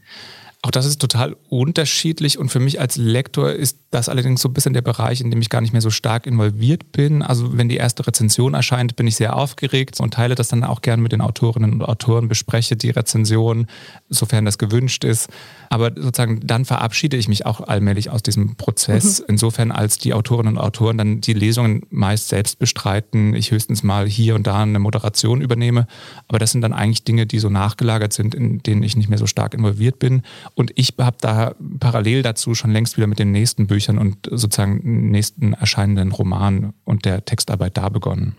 Auch 0.63 0.73
das 0.73 0.85
ist 0.85 1.01
total 1.01 1.37
unterschiedlich 1.49 2.37
und 2.37 2.49
für 2.49 2.59
mich 2.59 2.81
als 2.81 2.97
Lektor 2.97 3.53
ist 3.53 3.88
das 3.91 4.11
allerdings 4.11 4.43
so 4.43 4.51
ein 4.51 4.53
bisschen 4.53 4.75
der 4.75 4.83
Bereich, 4.83 5.23
in 5.23 5.31
dem 5.31 5.41
ich 5.41 5.49
gar 5.49 5.63
nicht 5.63 5.73
mehr 5.73 5.81
so 5.81 5.89
stark 5.89 6.27
involviert 6.27 6.93
bin. 6.93 7.23
Also 7.23 7.57
wenn 7.57 7.71
die 7.71 7.77
erste 7.77 8.07
Rezension 8.07 8.53
erscheint, 8.53 8.97
bin 8.97 9.07
ich 9.07 9.17
sehr 9.17 9.35
aufgeregt 9.35 9.99
und 10.01 10.13
teile 10.13 10.35
das 10.35 10.49
dann 10.49 10.63
auch 10.63 10.83
gern 10.83 11.01
mit 11.01 11.13
den 11.13 11.23
Autorinnen 11.23 11.73
und 11.73 11.83
Autoren, 11.83 12.29
bespreche 12.29 12.77
die 12.77 12.91
Rezension, 12.91 13.67
sofern 14.11 14.45
das 14.45 14.59
gewünscht 14.59 15.05
ist. 15.05 15.31
Aber 15.71 15.93
sozusagen 15.97 16.41
dann 16.45 16.67
verabschiede 16.67 17.17
ich 17.17 17.29
mich 17.29 17.47
auch 17.47 17.63
allmählich 17.67 18.11
aus 18.11 18.23
diesem 18.23 18.57
Prozess, 18.57 19.21
mhm. 19.21 19.27
insofern 19.29 19.73
als 19.73 19.97
die 19.97 20.13
Autorinnen 20.13 20.59
und 20.59 20.63
Autoren 20.63 20.99
dann 20.99 21.23
die 21.23 21.33
Lesungen 21.33 21.83
meist 21.89 22.29
selbst 22.29 22.59
bestreiten, 22.59 23.35
ich 23.35 23.51
höchstens 23.51 23.83
mal 23.83 24.07
hier 24.07 24.35
und 24.35 24.47
da 24.47 24.63
eine 24.63 24.79
Moderation 24.79 25.41
übernehme. 25.41 25.87
Aber 26.27 26.39
das 26.39 26.53
sind 26.53 26.61
dann 26.61 26.75
eigentlich 26.75 27.05
Dinge, 27.05 27.25
die 27.25 27.39
so 27.39 27.49
nachgelagert 27.49 28.13
sind, 28.13 28.35
in 28.35 28.63
denen 28.63 28.83
ich 28.83 28.97
nicht 28.97 29.09
mehr 29.09 29.19
so 29.19 29.27
stark 29.27 29.55
involviert 29.55 29.99
bin. 29.99 30.23
Und 30.55 30.73
ich 30.75 30.93
habe 30.99 31.17
da 31.21 31.55
parallel 31.81 32.23
dazu 32.23 32.55
schon 32.55 32.71
längst 32.71 32.99
wieder 32.99 33.07
mit 33.07 33.19
den 33.19 33.33
nächsten 33.33 33.67
Büchern 33.67 33.78
und 33.87 34.17
sozusagen 34.31 35.11
nächsten 35.11 35.53
erscheinenden 35.53 36.13
Roman 36.13 36.73
und 36.85 37.05
der 37.05 37.25
Textarbeit 37.25 37.77
da 37.77 37.89
begonnen. 37.89 38.37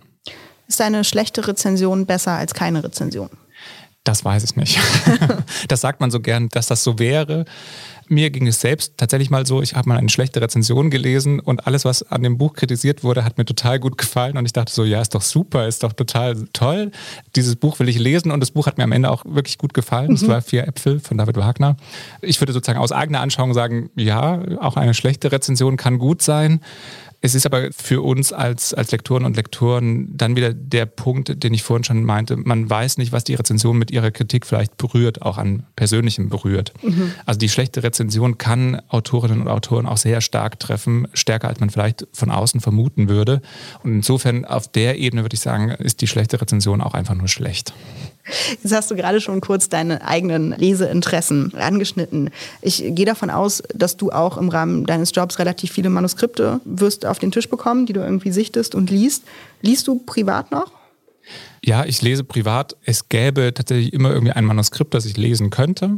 Ist 0.68 0.82
eine 0.82 1.04
schlechte 1.04 1.48
Rezension 1.48 2.06
besser 2.06 2.34
als 2.34 2.54
keine 2.54 2.84
Rezension? 2.84 3.30
Das 4.04 4.24
weiß 4.24 4.44
ich 4.44 4.56
nicht. 4.56 4.80
das 5.68 5.82
sagt 5.82 6.00
man 6.00 6.10
so 6.10 6.20
gern, 6.20 6.50
dass 6.50 6.68
das 6.68 6.84
so 6.84 7.00
wäre. 7.00 7.46
Mir 8.12 8.32
ging 8.32 8.48
es 8.48 8.60
selbst 8.60 8.94
tatsächlich 8.98 9.30
mal 9.30 9.46
so, 9.46 9.62
ich 9.62 9.76
habe 9.76 9.88
mal 9.88 9.98
eine 9.98 10.10
schlechte 10.10 10.42
Rezension 10.42 10.90
gelesen 10.90 11.40
und 11.40 11.68
alles, 11.68 11.86
was 11.86 12.04
an 12.04 12.24
dem 12.24 12.38
Buch 12.38 12.54
kritisiert 12.54 13.04
wurde, 13.04 13.24
hat 13.24 13.38
mir 13.38 13.46
total 13.46 13.80
gut 13.80 13.98
gefallen 13.98 14.36
und 14.36 14.46
ich 14.46 14.54
dachte 14.54 14.74
so, 14.74 14.84
ja, 14.84 15.00
ist 15.00 15.14
doch 15.14 15.22
super, 15.22 15.68
ist 15.68 15.84
doch 15.84 15.94
total 15.94 16.48
toll. 16.52 16.92
Dieses 17.36 17.56
Buch 17.56 17.80
will 17.80 17.88
ich 17.88 18.00
lesen 18.00 18.32
und 18.32 18.40
das 18.40 18.52
Buch 18.52 18.66
hat 18.66 18.78
mir 18.80 18.84
am 18.84 18.92
Ende 18.92 19.12
auch 19.12 19.24
wirklich 19.26 19.60
gut 19.60 19.74
gefallen. 19.74 20.14
Es 20.14 20.24
mhm. 20.24 20.28
war 20.28 20.42
Vier 20.42 20.68
Äpfel 20.68 21.00
von 21.00 21.18
David 21.18 21.38
Wagner. 21.38 21.78
Ich 22.22 22.42
würde 22.42 22.52
sozusagen 22.52 22.80
aus 22.80 22.92
eigener 22.92 23.22
Anschauung 23.22 23.54
sagen, 23.54 23.92
ja, 23.96 24.42
auch 24.60 24.76
eine 24.76 24.96
schlechte 24.96 25.32
Rezension 25.32 25.78
kann 25.78 26.00
gut 26.00 26.24
sein. 26.24 26.62
Es 27.22 27.36
ist 27.36 27.46
aber 27.46 27.70
für 27.72 28.02
uns 28.02 28.32
als, 28.32 28.74
als 28.74 28.92
Lektoren 28.92 29.26
und 29.26 29.36
Lektoren 29.36 30.16
dann 30.16 30.38
wieder 30.38 30.54
der 30.54 30.86
Punkt, 30.86 31.44
den 31.44 31.54
ich 31.54 31.64
vorhin 31.64 31.84
schon 31.84 32.04
meinte. 32.04 32.38
Man 32.38 32.70
weiß 32.70 32.98
nicht, 32.98 33.12
was 33.12 33.26
die 33.26 33.36
Rezension 33.36 33.78
mit 33.78 33.92
ihrer 33.92 34.12
Kritik 34.12 34.46
vielleicht 34.46 34.78
berührt, 34.78 35.22
auch 35.22 35.38
an 35.38 35.64
Persönlichem 35.76 36.30
berührt. 36.30 36.74
Mhm. 36.82 37.12
Also 37.26 37.38
die 37.38 37.50
schlechte 37.50 37.84
Rezension 37.84 38.38
kann 38.38 38.82
Autorinnen 38.88 39.42
und 39.42 39.48
Autoren 39.50 39.86
auch 39.86 39.98
sehr 39.98 40.22
stark 40.22 40.60
treffen, 40.60 41.08
stärker 41.14 41.50
als 41.50 41.60
man 41.60 41.70
vielleicht 41.70 42.08
von 42.14 42.32
außen 42.32 42.62
vermuten 42.62 43.10
würde. 43.10 43.42
Und 43.84 43.96
insofern 43.96 44.46
auf 44.46 44.70
der 44.70 44.98
Ebene 44.98 45.24
würde 45.24 45.34
ich 45.34 45.42
sagen, 45.42 45.72
ist 45.72 46.00
die 46.00 46.08
schlechte 46.08 46.40
Rezension 46.40 46.80
auch 46.80 46.94
einfach 46.94 47.16
nur 47.16 47.28
schlecht. 47.28 47.74
Jetzt 48.62 48.74
hast 48.74 48.92
du 48.92 48.96
gerade 48.96 49.22
schon 49.22 49.42
kurz 49.42 49.70
deine 49.70 50.06
eigenen 50.06 50.52
Leseinteressen 50.52 51.54
angeschnitten. 51.56 52.30
Ich 52.62 52.84
gehe 52.90 53.06
davon 53.06 53.30
aus, 53.30 53.64
dass 53.74 53.98
du 53.98 54.12
auch 54.12 54.38
im 54.38 54.50
Rahmen 54.50 54.86
deines 54.86 55.12
Jobs 55.14 55.40
relativ 55.40 55.72
viele 55.72 55.90
Manuskripte 55.90 56.62
wirst 56.66 57.06
auf 57.06 57.20
den 57.20 57.32
Tisch 57.32 57.50
bekommen, 57.50 57.86
die 57.86 57.94
du 57.94 58.02
irgendwie 58.02 58.32
sichtest 58.32 58.76
und 58.76 58.90
liest. 58.92 59.24
Liest 59.62 59.88
du 59.88 60.00
privat 60.00 60.52
noch? 60.52 60.79
Ja, 61.64 61.86
ich 61.86 62.02
lese 62.02 62.24
privat. 62.24 62.76
Es 62.84 63.10
gäbe 63.10 63.54
tatsächlich 63.54 63.94
immer 63.94 64.12
irgendwie 64.12 64.32
ein 64.32 64.46
Manuskript, 64.46 64.94
das 64.94 65.06
ich 65.06 65.18
lesen 65.18 65.50
könnte. 65.50 65.98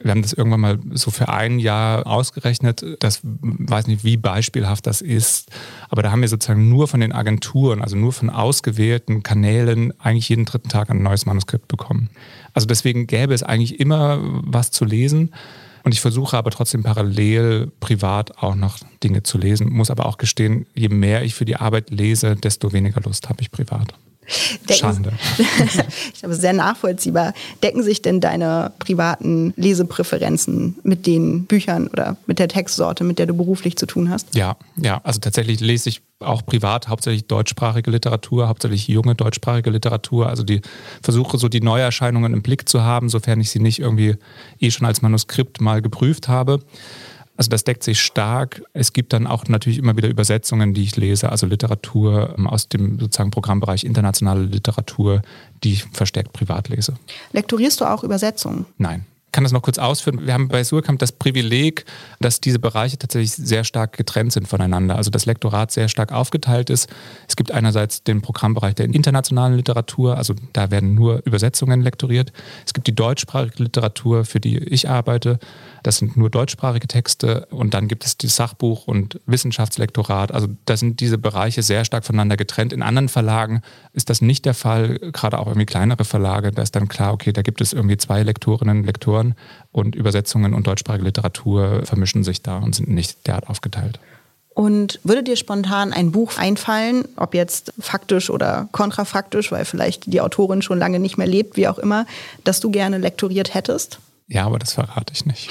Wir 0.00 0.10
haben 0.10 0.22
das 0.22 0.32
irgendwann 0.32 0.60
mal 0.60 0.78
so 0.92 1.10
für 1.10 1.28
ein 1.28 1.58
Jahr 1.58 2.06
ausgerechnet. 2.06 2.84
Das 3.00 3.20
weiß 3.22 3.88
nicht, 3.88 4.04
wie 4.04 4.16
beispielhaft 4.16 4.86
das 4.86 5.00
ist. 5.02 5.50
Aber 5.90 6.02
da 6.02 6.10
haben 6.10 6.22
wir 6.22 6.28
sozusagen 6.28 6.68
nur 6.68 6.88
von 6.88 7.00
den 7.00 7.12
Agenturen, 7.12 7.82
also 7.82 7.96
nur 7.96 8.12
von 8.12 8.30
ausgewählten 8.30 9.22
Kanälen, 9.22 9.92
eigentlich 10.00 10.28
jeden 10.28 10.46
dritten 10.46 10.70
Tag 10.70 10.90
ein 10.90 11.02
neues 11.02 11.26
Manuskript 11.26 11.68
bekommen. 11.68 12.08
Also 12.54 12.66
deswegen 12.66 13.06
gäbe 13.06 13.34
es 13.34 13.42
eigentlich 13.42 13.80
immer 13.80 14.18
was 14.22 14.70
zu 14.70 14.84
lesen. 14.84 15.32
Und 15.84 15.92
ich 15.92 16.00
versuche 16.00 16.36
aber 16.36 16.50
trotzdem 16.50 16.82
parallel 16.82 17.70
privat 17.80 18.38
auch 18.38 18.54
noch 18.54 18.78
Dinge 19.02 19.24
zu 19.24 19.36
lesen. 19.36 19.70
Muss 19.70 19.90
aber 19.90 20.06
auch 20.06 20.16
gestehen, 20.16 20.66
je 20.74 20.88
mehr 20.88 21.24
ich 21.24 21.34
für 21.34 21.44
die 21.44 21.56
Arbeit 21.56 21.90
lese, 21.90 22.36
desto 22.36 22.72
weniger 22.72 23.00
Lust 23.00 23.28
habe 23.28 23.40
ich 23.40 23.50
privat. 23.50 23.92
Decken, 24.68 24.74
Schande. 24.74 25.12
ich 26.12 26.20
glaube, 26.20 26.34
sehr 26.34 26.52
nachvollziehbar. 26.52 27.34
Decken 27.62 27.82
sich 27.82 28.02
denn 28.02 28.20
deine 28.20 28.72
privaten 28.78 29.52
Lesepräferenzen 29.56 30.78
mit 30.84 31.06
den 31.06 31.46
Büchern 31.46 31.88
oder 31.88 32.16
mit 32.26 32.38
der 32.38 32.48
Textsorte, 32.48 33.04
mit 33.04 33.18
der 33.18 33.26
du 33.26 33.34
beruflich 33.34 33.76
zu 33.76 33.86
tun 33.86 34.10
hast? 34.10 34.34
Ja, 34.34 34.56
ja. 34.76 35.00
Also 35.04 35.20
tatsächlich 35.20 35.60
lese 35.60 35.88
ich 35.88 36.02
auch 36.20 36.46
privat 36.46 36.88
hauptsächlich 36.88 37.26
deutschsprachige 37.26 37.90
Literatur, 37.90 38.48
hauptsächlich 38.48 38.86
junge 38.88 39.14
deutschsprachige 39.14 39.70
Literatur. 39.70 40.28
Also 40.28 40.44
die 40.44 40.62
versuche 41.02 41.36
so 41.38 41.48
die 41.48 41.60
Neuerscheinungen 41.60 42.32
im 42.32 42.42
Blick 42.42 42.68
zu 42.68 42.82
haben, 42.82 43.08
sofern 43.08 43.40
ich 43.40 43.50
sie 43.50 43.58
nicht 43.58 43.80
irgendwie 43.80 44.16
eh 44.60 44.70
schon 44.70 44.86
als 44.86 45.02
Manuskript 45.02 45.60
mal 45.60 45.82
geprüft 45.82 46.28
habe. 46.28 46.60
Also 47.36 47.48
das 47.48 47.64
deckt 47.64 47.82
sich 47.82 48.00
stark. 48.00 48.62
Es 48.72 48.92
gibt 48.92 49.12
dann 49.12 49.26
auch 49.26 49.46
natürlich 49.48 49.78
immer 49.78 49.96
wieder 49.96 50.08
Übersetzungen, 50.08 50.74
die 50.74 50.82
ich 50.82 50.96
lese, 50.96 51.30
also 51.30 51.46
Literatur 51.46 52.34
ähm, 52.36 52.46
aus 52.46 52.68
dem 52.68 52.98
sozusagen 53.00 53.30
Programmbereich 53.30 53.84
internationale 53.84 54.42
Literatur, 54.42 55.22
die 55.64 55.72
ich 55.72 55.84
verstärkt 55.84 56.32
privat 56.32 56.68
lese. 56.68 56.94
Lektorierst 57.32 57.80
du 57.80 57.86
auch 57.86 58.04
Übersetzungen? 58.04 58.66
Nein 58.78 59.06
kann 59.32 59.44
das 59.44 59.52
noch 59.52 59.62
kurz 59.62 59.78
ausführen. 59.78 60.26
Wir 60.26 60.34
haben 60.34 60.48
bei 60.48 60.62
Surkamp 60.62 60.98
das 60.98 61.10
Privileg, 61.10 61.86
dass 62.20 62.40
diese 62.40 62.58
Bereiche 62.58 62.98
tatsächlich 62.98 63.32
sehr 63.32 63.64
stark 63.64 63.96
getrennt 63.96 64.32
sind 64.32 64.46
voneinander. 64.46 64.96
Also 64.96 65.10
das 65.10 65.26
Lektorat 65.26 65.72
sehr 65.72 65.88
stark 65.88 66.12
aufgeteilt 66.12 66.68
ist. 66.70 66.88
Es 67.26 67.36
gibt 67.36 67.50
einerseits 67.50 68.04
den 68.04 68.20
Programmbereich 68.20 68.74
der 68.74 68.86
internationalen 68.86 69.54
Literatur, 69.56 70.18
also 70.18 70.34
da 70.52 70.70
werden 70.70 70.94
nur 70.94 71.22
Übersetzungen 71.24 71.80
lektoriert. 71.80 72.32
Es 72.66 72.74
gibt 72.74 72.86
die 72.86 72.94
deutschsprachige 72.94 73.62
Literatur, 73.62 74.26
für 74.26 74.38
die 74.38 74.58
ich 74.58 74.88
arbeite. 74.88 75.38
Das 75.82 75.96
sind 75.96 76.16
nur 76.16 76.28
deutschsprachige 76.28 76.86
Texte. 76.86 77.46
Und 77.50 77.74
dann 77.74 77.88
gibt 77.88 78.04
es 78.04 78.18
das 78.18 78.36
Sachbuch 78.36 78.86
und 78.86 79.18
Wissenschaftslektorat. 79.26 80.30
Also 80.32 80.48
da 80.66 80.76
sind 80.76 81.00
diese 81.00 81.16
Bereiche 81.16 81.62
sehr 81.62 81.84
stark 81.84 82.04
voneinander 82.04 82.36
getrennt. 82.36 82.72
In 82.72 82.82
anderen 82.82 83.08
Verlagen 83.08 83.62
ist 83.94 84.10
das 84.10 84.20
nicht 84.20 84.44
der 84.44 84.54
Fall, 84.54 84.98
gerade 85.12 85.38
auch 85.38 85.46
irgendwie 85.46 85.66
kleinere 85.66 86.04
Verlage. 86.04 86.50
Da 86.50 86.62
ist 86.62 86.76
dann 86.76 86.88
klar, 86.88 87.14
okay, 87.14 87.32
da 87.32 87.40
gibt 87.40 87.62
es 87.62 87.72
irgendwie 87.72 87.96
zwei 87.96 88.22
Lektorinnen 88.22 88.84
Lektoren 88.84 89.21
Autoren 89.22 89.34
und 89.70 89.94
Übersetzungen 89.94 90.54
und 90.54 90.66
deutschsprachige 90.66 91.04
Literatur 91.04 91.82
vermischen 91.84 92.24
sich 92.24 92.42
da 92.42 92.58
und 92.58 92.74
sind 92.74 92.88
nicht 92.88 93.26
derart 93.26 93.48
aufgeteilt. 93.48 93.98
Und 94.54 95.00
würde 95.02 95.22
dir 95.22 95.36
spontan 95.36 95.94
ein 95.94 96.12
Buch 96.12 96.36
einfallen, 96.36 97.06
ob 97.16 97.34
jetzt 97.34 97.72
faktisch 97.78 98.28
oder 98.28 98.68
kontrafaktisch, 98.72 99.50
weil 99.50 99.64
vielleicht 99.64 100.12
die 100.12 100.20
Autorin 100.20 100.60
schon 100.60 100.78
lange 100.78 100.98
nicht 100.98 101.16
mehr 101.16 101.26
lebt, 101.26 101.56
wie 101.56 101.68
auch 101.68 101.78
immer, 101.78 102.04
das 102.44 102.60
du 102.60 102.70
gerne 102.70 102.98
lektoriert 102.98 103.54
hättest? 103.54 103.98
Ja, 104.28 104.44
aber 104.44 104.58
das 104.58 104.74
verrate 104.74 105.14
ich 105.14 105.24
nicht. 105.24 105.48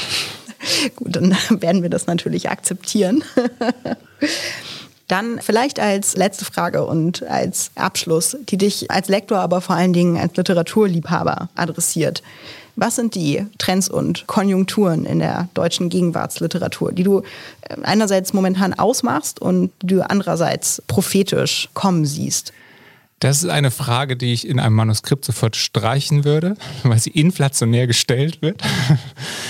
Gut, 0.96 1.16
dann 1.16 1.36
werden 1.50 1.82
wir 1.82 1.90
das 1.90 2.06
natürlich 2.06 2.50
akzeptieren. 2.50 3.24
Dann 5.08 5.42
vielleicht 5.42 5.78
als 5.78 6.16
letzte 6.16 6.46
Frage 6.46 6.86
und 6.86 7.24
als 7.24 7.72
Abschluss, 7.76 8.38
die 8.48 8.56
dich 8.56 8.90
als 8.90 9.10
Lektor, 9.10 9.40
aber 9.40 9.60
vor 9.60 9.76
allen 9.76 9.92
Dingen 9.92 10.16
als 10.18 10.38
Literaturliebhaber 10.38 11.50
adressiert. 11.54 12.24
Was 12.82 12.96
sind 12.96 13.14
die 13.14 13.46
Trends 13.60 13.90
und 13.90 14.26
Konjunkturen 14.26 15.06
in 15.06 15.20
der 15.20 15.50
deutschen 15.54 15.90
Gegenwartsliteratur, 15.90 16.92
die 16.92 17.04
du 17.04 17.20
äh, 17.62 17.76
einerseits 17.84 18.34
momentan 18.34 18.74
ausmachst 18.74 19.40
und 19.40 19.70
die 19.84 19.88
du 19.98 20.10
andererseits 20.10 20.82
prophetisch 20.88 21.70
kommen 21.76 22.08
siehst? 22.08 22.54
Das 23.20 23.44
ist 23.44 23.50
eine 23.52 23.70
Frage, 23.70 24.18
die 24.18 24.34
ich 24.34 24.48
in 24.48 24.60
einem 24.60 24.74
Manuskript 24.74 25.26
sofort 25.26 25.56
streichen 25.56 26.26
würde, 26.26 26.58
weil 26.82 26.98
sie 26.98 27.12
inflationär 27.12 27.86
gestellt 27.86 28.42
wird. 28.42 28.64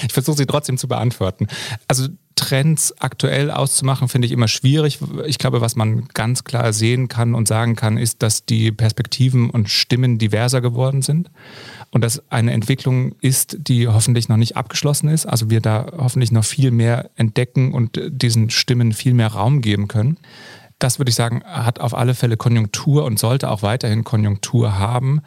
Ich 0.05 0.11
versuche 0.13 0.35
sie 0.35 0.45
trotzdem 0.47 0.77
zu 0.77 0.89
beantworten. 0.89 1.47
Also 1.87 2.07
Trends 2.41 2.91
aktuell 2.99 3.51
auszumachen, 3.51 4.07
finde 4.07 4.25
ich 4.25 4.31
immer 4.31 4.47
schwierig. 4.47 4.97
Ich 5.27 5.37
glaube, 5.37 5.61
was 5.61 5.75
man 5.75 6.07
ganz 6.15 6.43
klar 6.43 6.73
sehen 6.73 7.07
kann 7.07 7.35
und 7.35 7.47
sagen 7.47 7.75
kann, 7.75 7.97
ist, 7.97 8.23
dass 8.23 8.45
die 8.45 8.71
Perspektiven 8.71 9.51
und 9.51 9.69
Stimmen 9.69 10.17
diverser 10.17 10.59
geworden 10.59 11.03
sind 11.03 11.29
und 11.91 12.03
dass 12.03 12.23
eine 12.31 12.51
Entwicklung 12.51 13.13
ist, 13.21 13.57
die 13.59 13.87
hoffentlich 13.87 14.27
noch 14.27 14.37
nicht 14.37 14.57
abgeschlossen 14.57 15.07
ist. 15.07 15.27
Also 15.27 15.51
wir 15.51 15.61
da 15.61 15.85
hoffentlich 15.95 16.31
noch 16.31 16.43
viel 16.43 16.71
mehr 16.71 17.11
entdecken 17.15 17.73
und 17.73 18.01
diesen 18.07 18.49
Stimmen 18.49 18.91
viel 18.91 19.13
mehr 19.13 19.27
Raum 19.27 19.61
geben 19.61 19.87
können. 19.87 20.17
Das 20.79 20.97
würde 20.97 21.09
ich 21.09 21.15
sagen, 21.15 21.43
hat 21.45 21.79
auf 21.79 21.93
alle 21.93 22.15
Fälle 22.15 22.37
Konjunktur 22.37 23.05
und 23.05 23.19
sollte 23.19 23.51
auch 23.51 23.61
weiterhin 23.61 24.03
Konjunktur 24.03 24.79
haben. 24.79 25.21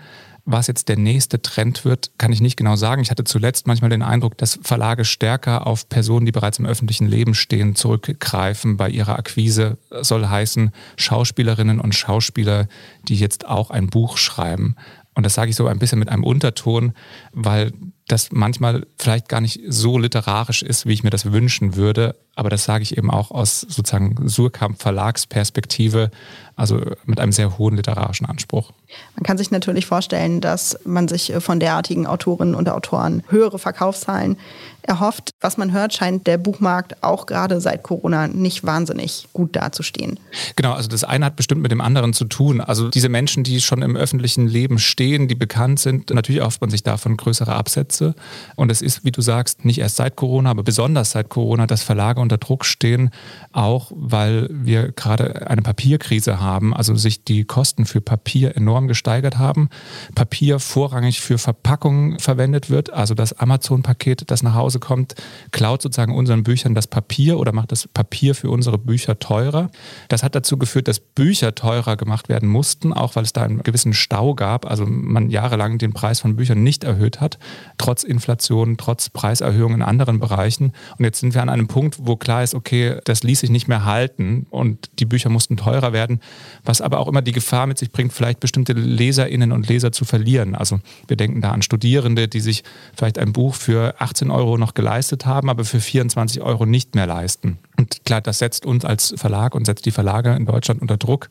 Was 0.46 0.66
jetzt 0.66 0.88
der 0.90 0.98
nächste 0.98 1.40
Trend 1.40 1.86
wird, 1.86 2.10
kann 2.18 2.30
ich 2.30 2.42
nicht 2.42 2.56
genau 2.56 2.76
sagen. 2.76 3.00
Ich 3.00 3.10
hatte 3.10 3.24
zuletzt 3.24 3.66
manchmal 3.66 3.88
den 3.88 4.02
Eindruck, 4.02 4.36
dass 4.36 4.58
Verlage 4.62 5.06
stärker 5.06 5.66
auf 5.66 5.88
Personen, 5.88 6.26
die 6.26 6.32
bereits 6.32 6.58
im 6.58 6.66
öffentlichen 6.66 7.06
Leben 7.06 7.34
stehen, 7.34 7.74
zurückgreifen 7.74 8.76
bei 8.76 8.90
ihrer 8.90 9.18
Akquise. 9.18 9.78
Das 9.88 10.08
soll 10.08 10.26
heißen 10.26 10.70
Schauspielerinnen 10.96 11.80
und 11.80 11.94
Schauspieler, 11.94 12.68
die 13.08 13.16
jetzt 13.16 13.46
auch 13.46 13.70
ein 13.70 13.88
Buch 13.88 14.18
schreiben. 14.18 14.76
Und 15.14 15.24
das 15.24 15.34
sage 15.34 15.50
ich 15.50 15.56
so 15.56 15.66
ein 15.66 15.78
bisschen 15.78 16.00
mit 16.00 16.08
einem 16.08 16.24
Unterton, 16.24 16.92
weil 17.32 17.72
das 18.08 18.32
manchmal 18.32 18.86
vielleicht 18.98 19.28
gar 19.28 19.40
nicht 19.40 19.60
so 19.68 19.96
literarisch 19.98 20.62
ist, 20.62 20.86
wie 20.86 20.92
ich 20.92 21.04
mir 21.04 21.10
das 21.10 21.32
wünschen 21.32 21.76
würde. 21.76 22.16
Aber 22.34 22.50
das 22.50 22.64
sage 22.64 22.82
ich 22.82 22.98
eben 22.98 23.10
auch 23.10 23.30
aus 23.30 23.60
sozusagen 23.60 24.28
Surkamp 24.28 24.82
Verlagsperspektive, 24.82 26.10
also 26.56 26.80
mit 27.04 27.20
einem 27.20 27.32
sehr 27.32 27.58
hohen 27.58 27.76
literarischen 27.76 28.26
Anspruch. 28.26 28.72
Man 29.16 29.24
kann 29.24 29.38
sich 29.38 29.50
natürlich 29.50 29.86
vorstellen, 29.86 30.40
dass 30.40 30.78
man 30.84 31.08
sich 31.08 31.32
von 31.40 31.60
derartigen 31.60 32.06
Autorinnen 32.06 32.54
und 32.54 32.68
Autoren 32.68 33.22
höhere 33.28 33.58
Verkaufszahlen 33.58 34.36
erhofft. 34.82 35.30
Was 35.40 35.56
man 35.56 35.72
hört, 35.72 35.94
scheint 35.94 36.26
der 36.26 36.38
Buchmarkt 36.38 37.02
auch 37.02 37.26
gerade 37.26 37.60
seit 37.60 37.82
Corona 37.82 38.28
nicht 38.28 38.64
wahnsinnig 38.64 39.28
gut 39.32 39.56
dazustehen. 39.56 40.20
Genau, 40.56 40.72
also 40.72 40.88
das 40.88 41.04
eine 41.04 41.24
hat 41.24 41.36
bestimmt 41.36 41.62
mit 41.62 41.72
dem 41.72 41.80
anderen 41.80 42.12
zu 42.12 42.26
tun. 42.26 42.60
Also 42.60 42.88
diese 42.88 43.08
Menschen, 43.08 43.44
die 43.44 43.60
schon 43.60 43.82
im 43.82 43.96
öffentlichen 43.96 44.46
Leben 44.46 44.78
stehen, 44.78 45.26
die 45.26 45.34
bekannt 45.34 45.80
sind, 45.80 46.10
natürlich 46.10 46.40
erhofft 46.40 46.60
man 46.60 46.70
sich 46.70 46.82
davon 46.82 47.16
größere 47.16 47.54
Absätze. 47.54 48.14
Und 48.56 48.70
es 48.70 48.82
ist, 48.82 49.04
wie 49.04 49.12
du 49.12 49.22
sagst, 49.22 49.64
nicht 49.64 49.78
erst 49.78 49.96
seit 49.96 50.16
Corona, 50.16 50.50
aber 50.50 50.62
besonders 50.62 51.12
seit 51.12 51.28
Corona, 51.30 51.66
dass 51.66 51.82
Verlage 51.82 52.20
unter 52.20 52.36
Druck 52.36 52.64
stehen, 52.64 53.10
auch 53.52 53.90
weil 53.94 54.48
wir 54.50 54.92
gerade 54.92 55.48
eine 55.48 55.62
Papierkrise 55.62 56.40
haben, 56.40 56.43
also 56.44 56.94
sich 56.94 57.24
die 57.24 57.44
Kosten 57.44 57.86
für 57.86 58.00
Papier 58.00 58.56
enorm 58.56 58.88
gesteigert 58.88 59.38
haben. 59.38 59.68
Papier 60.14 60.58
vorrangig 60.58 61.20
für 61.20 61.38
Verpackungen 61.38 62.18
verwendet 62.18 62.70
wird, 62.70 62.92
also 62.92 63.14
das 63.14 63.32
Amazon-Paket, 63.32 64.30
das 64.30 64.42
nach 64.42 64.54
Hause 64.54 64.78
kommt, 64.78 65.14
klaut 65.50 65.82
sozusagen 65.82 66.14
unseren 66.14 66.44
Büchern 66.44 66.74
das 66.74 66.86
Papier 66.86 67.38
oder 67.38 67.52
macht 67.52 67.72
das 67.72 67.88
Papier 67.88 68.34
für 68.34 68.50
unsere 68.50 68.78
Bücher 68.78 69.18
teurer. 69.18 69.70
Das 70.08 70.22
hat 70.22 70.34
dazu 70.34 70.56
geführt, 70.56 70.88
dass 70.88 71.00
Bücher 71.00 71.54
teurer 71.54 71.96
gemacht 71.96 72.28
werden 72.28 72.48
mussten, 72.48 72.92
auch 72.92 73.16
weil 73.16 73.24
es 73.24 73.32
da 73.32 73.42
einen 73.42 73.62
gewissen 73.62 73.92
Stau 73.94 74.34
gab, 74.34 74.70
also 74.70 74.86
man 74.86 75.30
jahrelang 75.30 75.78
den 75.78 75.92
Preis 75.92 76.20
von 76.20 76.36
Büchern 76.36 76.62
nicht 76.62 76.84
erhöht 76.84 77.20
hat. 77.20 77.38
trotz 77.78 78.02
Inflation, 78.02 78.76
trotz 78.76 79.08
Preiserhöhungen 79.10 79.76
in 79.76 79.82
anderen 79.82 80.20
Bereichen. 80.20 80.72
Und 80.98 81.04
jetzt 81.04 81.20
sind 81.20 81.34
wir 81.34 81.42
an 81.42 81.48
einem 81.48 81.68
Punkt, 81.68 81.96
wo 82.00 82.16
klar 82.16 82.42
ist, 82.42 82.54
okay, 82.54 82.98
das 83.04 83.22
ließ 83.22 83.40
sich 83.40 83.50
nicht 83.50 83.68
mehr 83.68 83.84
halten 83.84 84.46
und 84.50 84.90
die 84.98 85.04
Bücher 85.04 85.28
mussten 85.28 85.56
teurer 85.56 85.92
werden, 85.92 86.20
was 86.64 86.80
aber 86.80 86.98
auch 86.98 87.08
immer 87.08 87.22
die 87.22 87.32
Gefahr 87.32 87.66
mit 87.66 87.78
sich 87.78 87.90
bringt, 87.90 88.12
vielleicht 88.12 88.40
bestimmte 88.40 88.72
Leserinnen 88.72 89.52
und 89.52 89.68
Leser 89.68 89.92
zu 89.92 90.04
verlieren. 90.04 90.54
Also 90.54 90.80
wir 91.08 91.16
denken 91.16 91.40
da 91.40 91.52
an 91.52 91.62
Studierende, 91.62 92.28
die 92.28 92.40
sich 92.40 92.64
vielleicht 92.96 93.18
ein 93.18 93.32
Buch 93.32 93.54
für 93.54 93.94
18 93.98 94.30
Euro 94.30 94.58
noch 94.58 94.74
geleistet 94.74 95.26
haben, 95.26 95.50
aber 95.50 95.64
für 95.64 95.80
24 95.80 96.42
Euro 96.42 96.66
nicht 96.66 96.94
mehr 96.94 97.06
leisten. 97.06 97.58
Und 97.76 98.04
klar, 98.04 98.20
das 98.20 98.38
setzt 98.38 98.66
uns 98.66 98.84
als 98.84 99.14
Verlag 99.16 99.54
und 99.54 99.66
setzt 99.66 99.84
die 99.84 99.90
Verlage 99.90 100.34
in 100.34 100.46
Deutschland 100.46 100.80
unter 100.80 100.96
Druck. 100.96 101.28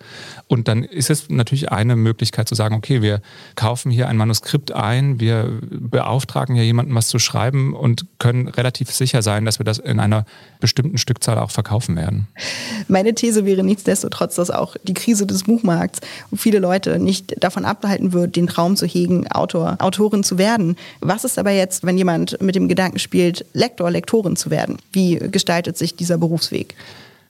Und 0.47 0.67
dann 0.67 0.84
ist 0.84 1.10
es 1.10 1.29
natürlich 1.29 1.71
eine 1.71 1.95
Möglichkeit 1.95 2.49
zu 2.49 2.56
sagen, 2.56 2.75
okay, 2.75 3.01
wir 3.01 3.21
kaufen 3.56 3.91
hier 3.91 4.10
ein 4.10 4.17
Manuskript 4.17 4.73
ein, 4.73 5.19
wir 5.19 5.60
beauftragen 5.62 6.56
hier 6.56 6.65
jemanden, 6.65 6.93
was 6.95 7.08
zu 7.08 7.19
schreiben 7.19 7.73
und 7.73 8.06
können 8.19 8.49
relativ 8.49 8.91
sicher 8.91 9.21
sein, 9.21 9.45
dass 9.45 9.60
wir 9.60 9.63
das 9.63 9.77
in 9.77 9.99
einer 9.99 10.25
bestimmten 10.60 10.97
Stückzahl 10.97 11.38
auch 11.38 11.51
verkaufen 11.51 11.95
werden. 11.95 12.27
Meine 12.88 13.13
These 13.13 13.45
wäre 13.45 13.63
nichtsdestotrotz, 13.63 14.36
dass 14.36 14.51
auch 14.51 14.75
die 14.84 14.93
Krise 14.93 15.25
des 15.25 15.43
Buchmarkts 15.43 16.01
viele 16.36 16.60
Leute 16.60 16.99
nicht 16.99 17.41
davon 17.41 17.63
abhalten 17.63 18.12
wird, 18.12 18.36
den 18.36 18.47
Traum 18.47 18.75
zu 18.75 18.86
hegen, 18.86 19.27
Autor, 19.32 19.77
Autorin 19.79 20.23
zu 20.23 20.38
werden. 20.38 20.75
Was 20.99 21.23
ist 21.23 21.39
aber 21.39 21.51
jetzt, 21.51 21.86
wenn 21.86 21.97
jemand 21.97 22.41
mit 22.41 22.56
dem 22.56 22.67
Gedanken 22.67 22.99
spielt, 22.99 23.45
Lektor, 23.53 23.89
Lektorin 23.89 24.36
zu 24.36 24.49
werden? 24.49 24.77
Wie 24.91 25.15
gestaltet 25.15 25.77
sich 25.77 25.95
dieser 25.95 26.17
Berufsweg? 26.34 26.76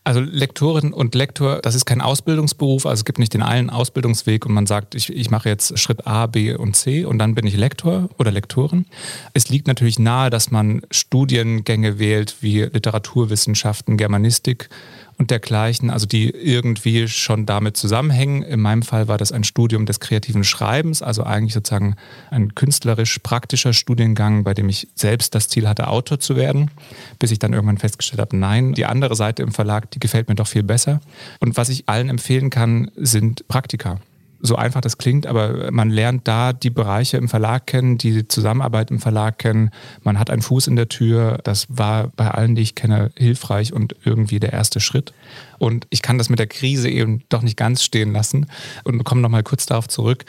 Also 0.05 0.19
Lektorin 0.19 0.91
und 0.91 1.15
Lektor, 1.15 1.59
das 1.61 1.75
ist 1.75 1.85
kein 1.85 2.01
Ausbildungsberuf, 2.01 2.85
also 2.85 3.01
es 3.01 3.05
gibt 3.05 3.19
nicht 3.19 3.33
den 3.33 3.41
einen 3.41 3.69
Ausbildungsweg 3.69 4.45
und 4.45 4.51
man 4.53 4.65
sagt, 4.65 4.95
ich, 4.95 5.09
ich 5.09 5.29
mache 5.29 5.47
jetzt 5.47 5.79
Schritt 5.79 6.05
A, 6.05 6.27
B 6.27 6.53
und 6.55 6.75
C 6.75 7.05
und 7.05 7.19
dann 7.19 7.35
bin 7.35 7.47
ich 7.47 7.55
Lektor 7.55 8.09
oder 8.17 8.29
Lektorin. 8.29 8.85
Es 9.33 9.47
liegt 9.47 9.67
natürlich 9.67 9.99
nahe, 9.99 10.29
dass 10.29 10.51
man 10.51 10.81
Studiengänge 10.91 11.99
wählt 11.99 12.35
wie 12.41 12.63
Literaturwissenschaften, 12.63 13.95
Germanistik 13.95 14.69
und 15.17 15.31
dergleichen, 15.31 15.89
also 15.89 16.05
die 16.05 16.29
irgendwie 16.29 17.07
schon 17.07 17.45
damit 17.45 17.77
zusammenhängen. 17.77 18.43
In 18.43 18.59
meinem 18.59 18.81
Fall 18.81 19.07
war 19.07 19.17
das 19.17 19.31
ein 19.31 19.43
Studium 19.43 19.85
des 19.85 19.99
kreativen 19.99 20.43
Schreibens, 20.43 21.01
also 21.01 21.23
eigentlich 21.23 21.53
sozusagen 21.53 21.95
ein 22.29 22.55
künstlerisch-praktischer 22.55 23.73
Studiengang, 23.73 24.43
bei 24.43 24.53
dem 24.53 24.69
ich 24.69 24.87
selbst 24.95 25.35
das 25.35 25.47
Ziel 25.49 25.67
hatte, 25.67 25.87
Autor 25.87 26.19
zu 26.19 26.35
werden, 26.35 26.71
bis 27.19 27.31
ich 27.31 27.39
dann 27.39 27.53
irgendwann 27.53 27.77
festgestellt 27.77 28.21
habe, 28.21 28.37
nein, 28.37 28.73
die 28.73 28.85
andere 28.85 29.15
Seite 29.15 29.43
im 29.43 29.51
Verlag, 29.51 29.91
die 29.91 29.99
gefällt 29.99 30.29
mir 30.29 30.35
doch 30.35 30.47
viel 30.47 30.63
besser. 30.63 31.01
Und 31.39 31.57
was 31.57 31.69
ich 31.69 31.87
allen 31.87 32.09
empfehlen 32.09 32.49
kann, 32.49 32.91
sind 32.95 33.47
Praktika 33.47 33.99
so 34.45 34.57
einfach 34.57 34.81
das 34.81 34.97
klingt, 34.97 35.25
aber 35.25 35.71
man 35.71 35.89
lernt 35.89 36.27
da 36.27 36.51
die 36.51 36.69
Bereiche 36.69 37.15
im 37.15 37.29
Verlag 37.29 37.65
kennen, 37.65 37.97
die 37.97 38.27
Zusammenarbeit 38.27 38.91
im 38.91 38.99
Verlag 38.99 39.39
kennen. 39.39 39.71
Man 40.03 40.19
hat 40.19 40.29
einen 40.29 40.41
Fuß 40.41 40.67
in 40.67 40.75
der 40.75 40.89
Tür. 40.89 41.39
Das 41.45 41.65
war 41.69 42.09
bei 42.17 42.29
allen, 42.29 42.53
die 42.53 42.61
ich 42.61 42.75
kenne, 42.75 43.11
hilfreich 43.17 43.71
und 43.71 43.95
irgendwie 44.03 44.41
der 44.41 44.51
erste 44.51 44.81
Schritt. 44.81 45.13
Und 45.59 45.87
ich 45.91 46.01
kann 46.01 46.17
das 46.17 46.27
mit 46.27 46.39
der 46.39 46.47
Krise 46.47 46.89
eben 46.89 47.23
doch 47.29 47.41
nicht 47.41 47.55
ganz 47.55 47.83
stehen 47.83 48.11
lassen 48.11 48.47
und 48.83 49.05
komme 49.05 49.21
nochmal 49.21 49.43
kurz 49.43 49.65
darauf 49.65 49.87
zurück. 49.87 50.25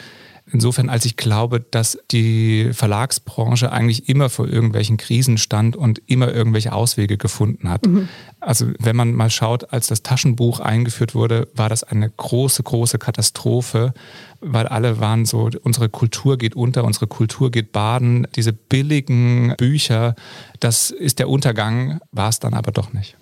Insofern, 0.51 0.89
als 0.89 1.05
ich 1.05 1.17
glaube, 1.17 1.59
dass 1.59 1.97
die 2.11 2.69
Verlagsbranche 2.71 3.71
eigentlich 3.71 4.07
immer 4.07 4.29
vor 4.29 4.47
irgendwelchen 4.47 4.97
Krisen 4.97 5.39
stand 5.39 5.75
und 5.75 6.03
immer 6.05 6.31
irgendwelche 6.31 6.71
Auswege 6.71 7.17
gefunden 7.17 7.67
hat. 7.67 7.87
Mhm. 7.87 8.09
Also 8.41 8.67
wenn 8.77 8.95
man 8.95 9.13
mal 9.13 9.31
schaut, 9.31 9.73
als 9.73 9.87
das 9.87 10.03
Taschenbuch 10.03 10.59
eingeführt 10.59 11.15
wurde, 11.15 11.47
war 11.55 11.67
das 11.67 11.83
eine 11.83 12.11
große, 12.11 12.61
große 12.61 12.99
Katastrophe, 12.99 13.95
weil 14.39 14.67
alle 14.67 14.99
waren 14.99 15.25
so, 15.25 15.49
unsere 15.63 15.89
Kultur 15.89 16.37
geht 16.37 16.55
unter, 16.55 16.83
unsere 16.83 17.07
Kultur 17.07 17.49
geht 17.49 17.71
baden. 17.71 18.27
Diese 18.35 18.53
billigen 18.53 19.55
Bücher, 19.57 20.13
das 20.59 20.91
ist 20.91 21.17
der 21.17 21.27
Untergang, 21.27 21.99
war 22.11 22.29
es 22.29 22.39
dann 22.39 22.53
aber 22.53 22.71
doch 22.71 22.93
nicht 22.93 23.17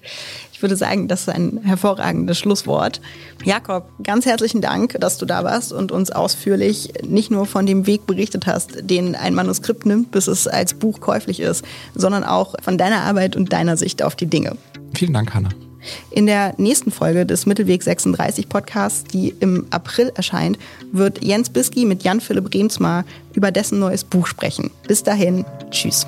würde 0.64 0.76
sagen, 0.76 1.08
das 1.08 1.22
ist 1.22 1.30
ein 1.30 1.60
hervorragendes 1.64 2.40
Schlusswort. 2.40 3.02
Jakob, 3.44 3.92
ganz 4.02 4.26
herzlichen 4.26 4.62
Dank, 4.62 4.98
dass 5.00 5.20
du 5.20 5.26
da 5.26 5.44
warst 5.44 5.72
und 5.72 5.92
uns 5.92 6.10
ausführlich 6.10 6.94
nicht 7.08 7.30
nur 7.30 7.46
von 7.46 7.68
dem 7.68 7.86
Weg 7.86 8.08
berichtet 8.08 8.48
hast, 8.48 8.90
den 8.90 9.16
ein 9.16 9.36
Manuskript 9.36 9.86
nimmt, 9.86 10.12
bis 10.12 10.28
es 10.28 10.48
als 10.48 10.74
Buch 10.74 11.00
käuflich 11.00 11.40
ist, 11.40 11.64
sondern 11.94 12.24
auch 12.24 12.56
von 12.64 12.78
deiner 12.78 13.02
Arbeit 13.02 13.36
und 13.36 13.54
deiner 13.54 13.78
Sicht 13.78 14.02
auf 14.02 14.16
die 14.16 14.28
Dinge. 14.28 14.58
Vielen 14.96 15.14
Dank, 15.14 15.34
Hanna. 15.34 15.50
In 16.12 16.26
der 16.26 16.54
nächsten 16.58 16.92
Folge 16.92 17.26
des 17.26 17.46
Mittelweg 17.46 17.84
36 17.84 18.48
Podcasts, 18.48 19.04
die 19.04 19.36
im 19.40 19.66
April 19.70 20.12
erscheint, 20.16 20.58
wird 20.92 21.24
Jens 21.24 21.50
Biski 21.50 21.86
mit 21.86 22.04
Jan-Philipp 22.04 22.54
Remsmar 22.54 23.04
über 23.34 23.52
dessen 23.52 23.80
neues 23.80 24.04
Buch 24.04 24.28
sprechen. 24.28 24.72
Bis 24.88 25.04
dahin, 25.04 25.46
tschüss. 25.72 26.08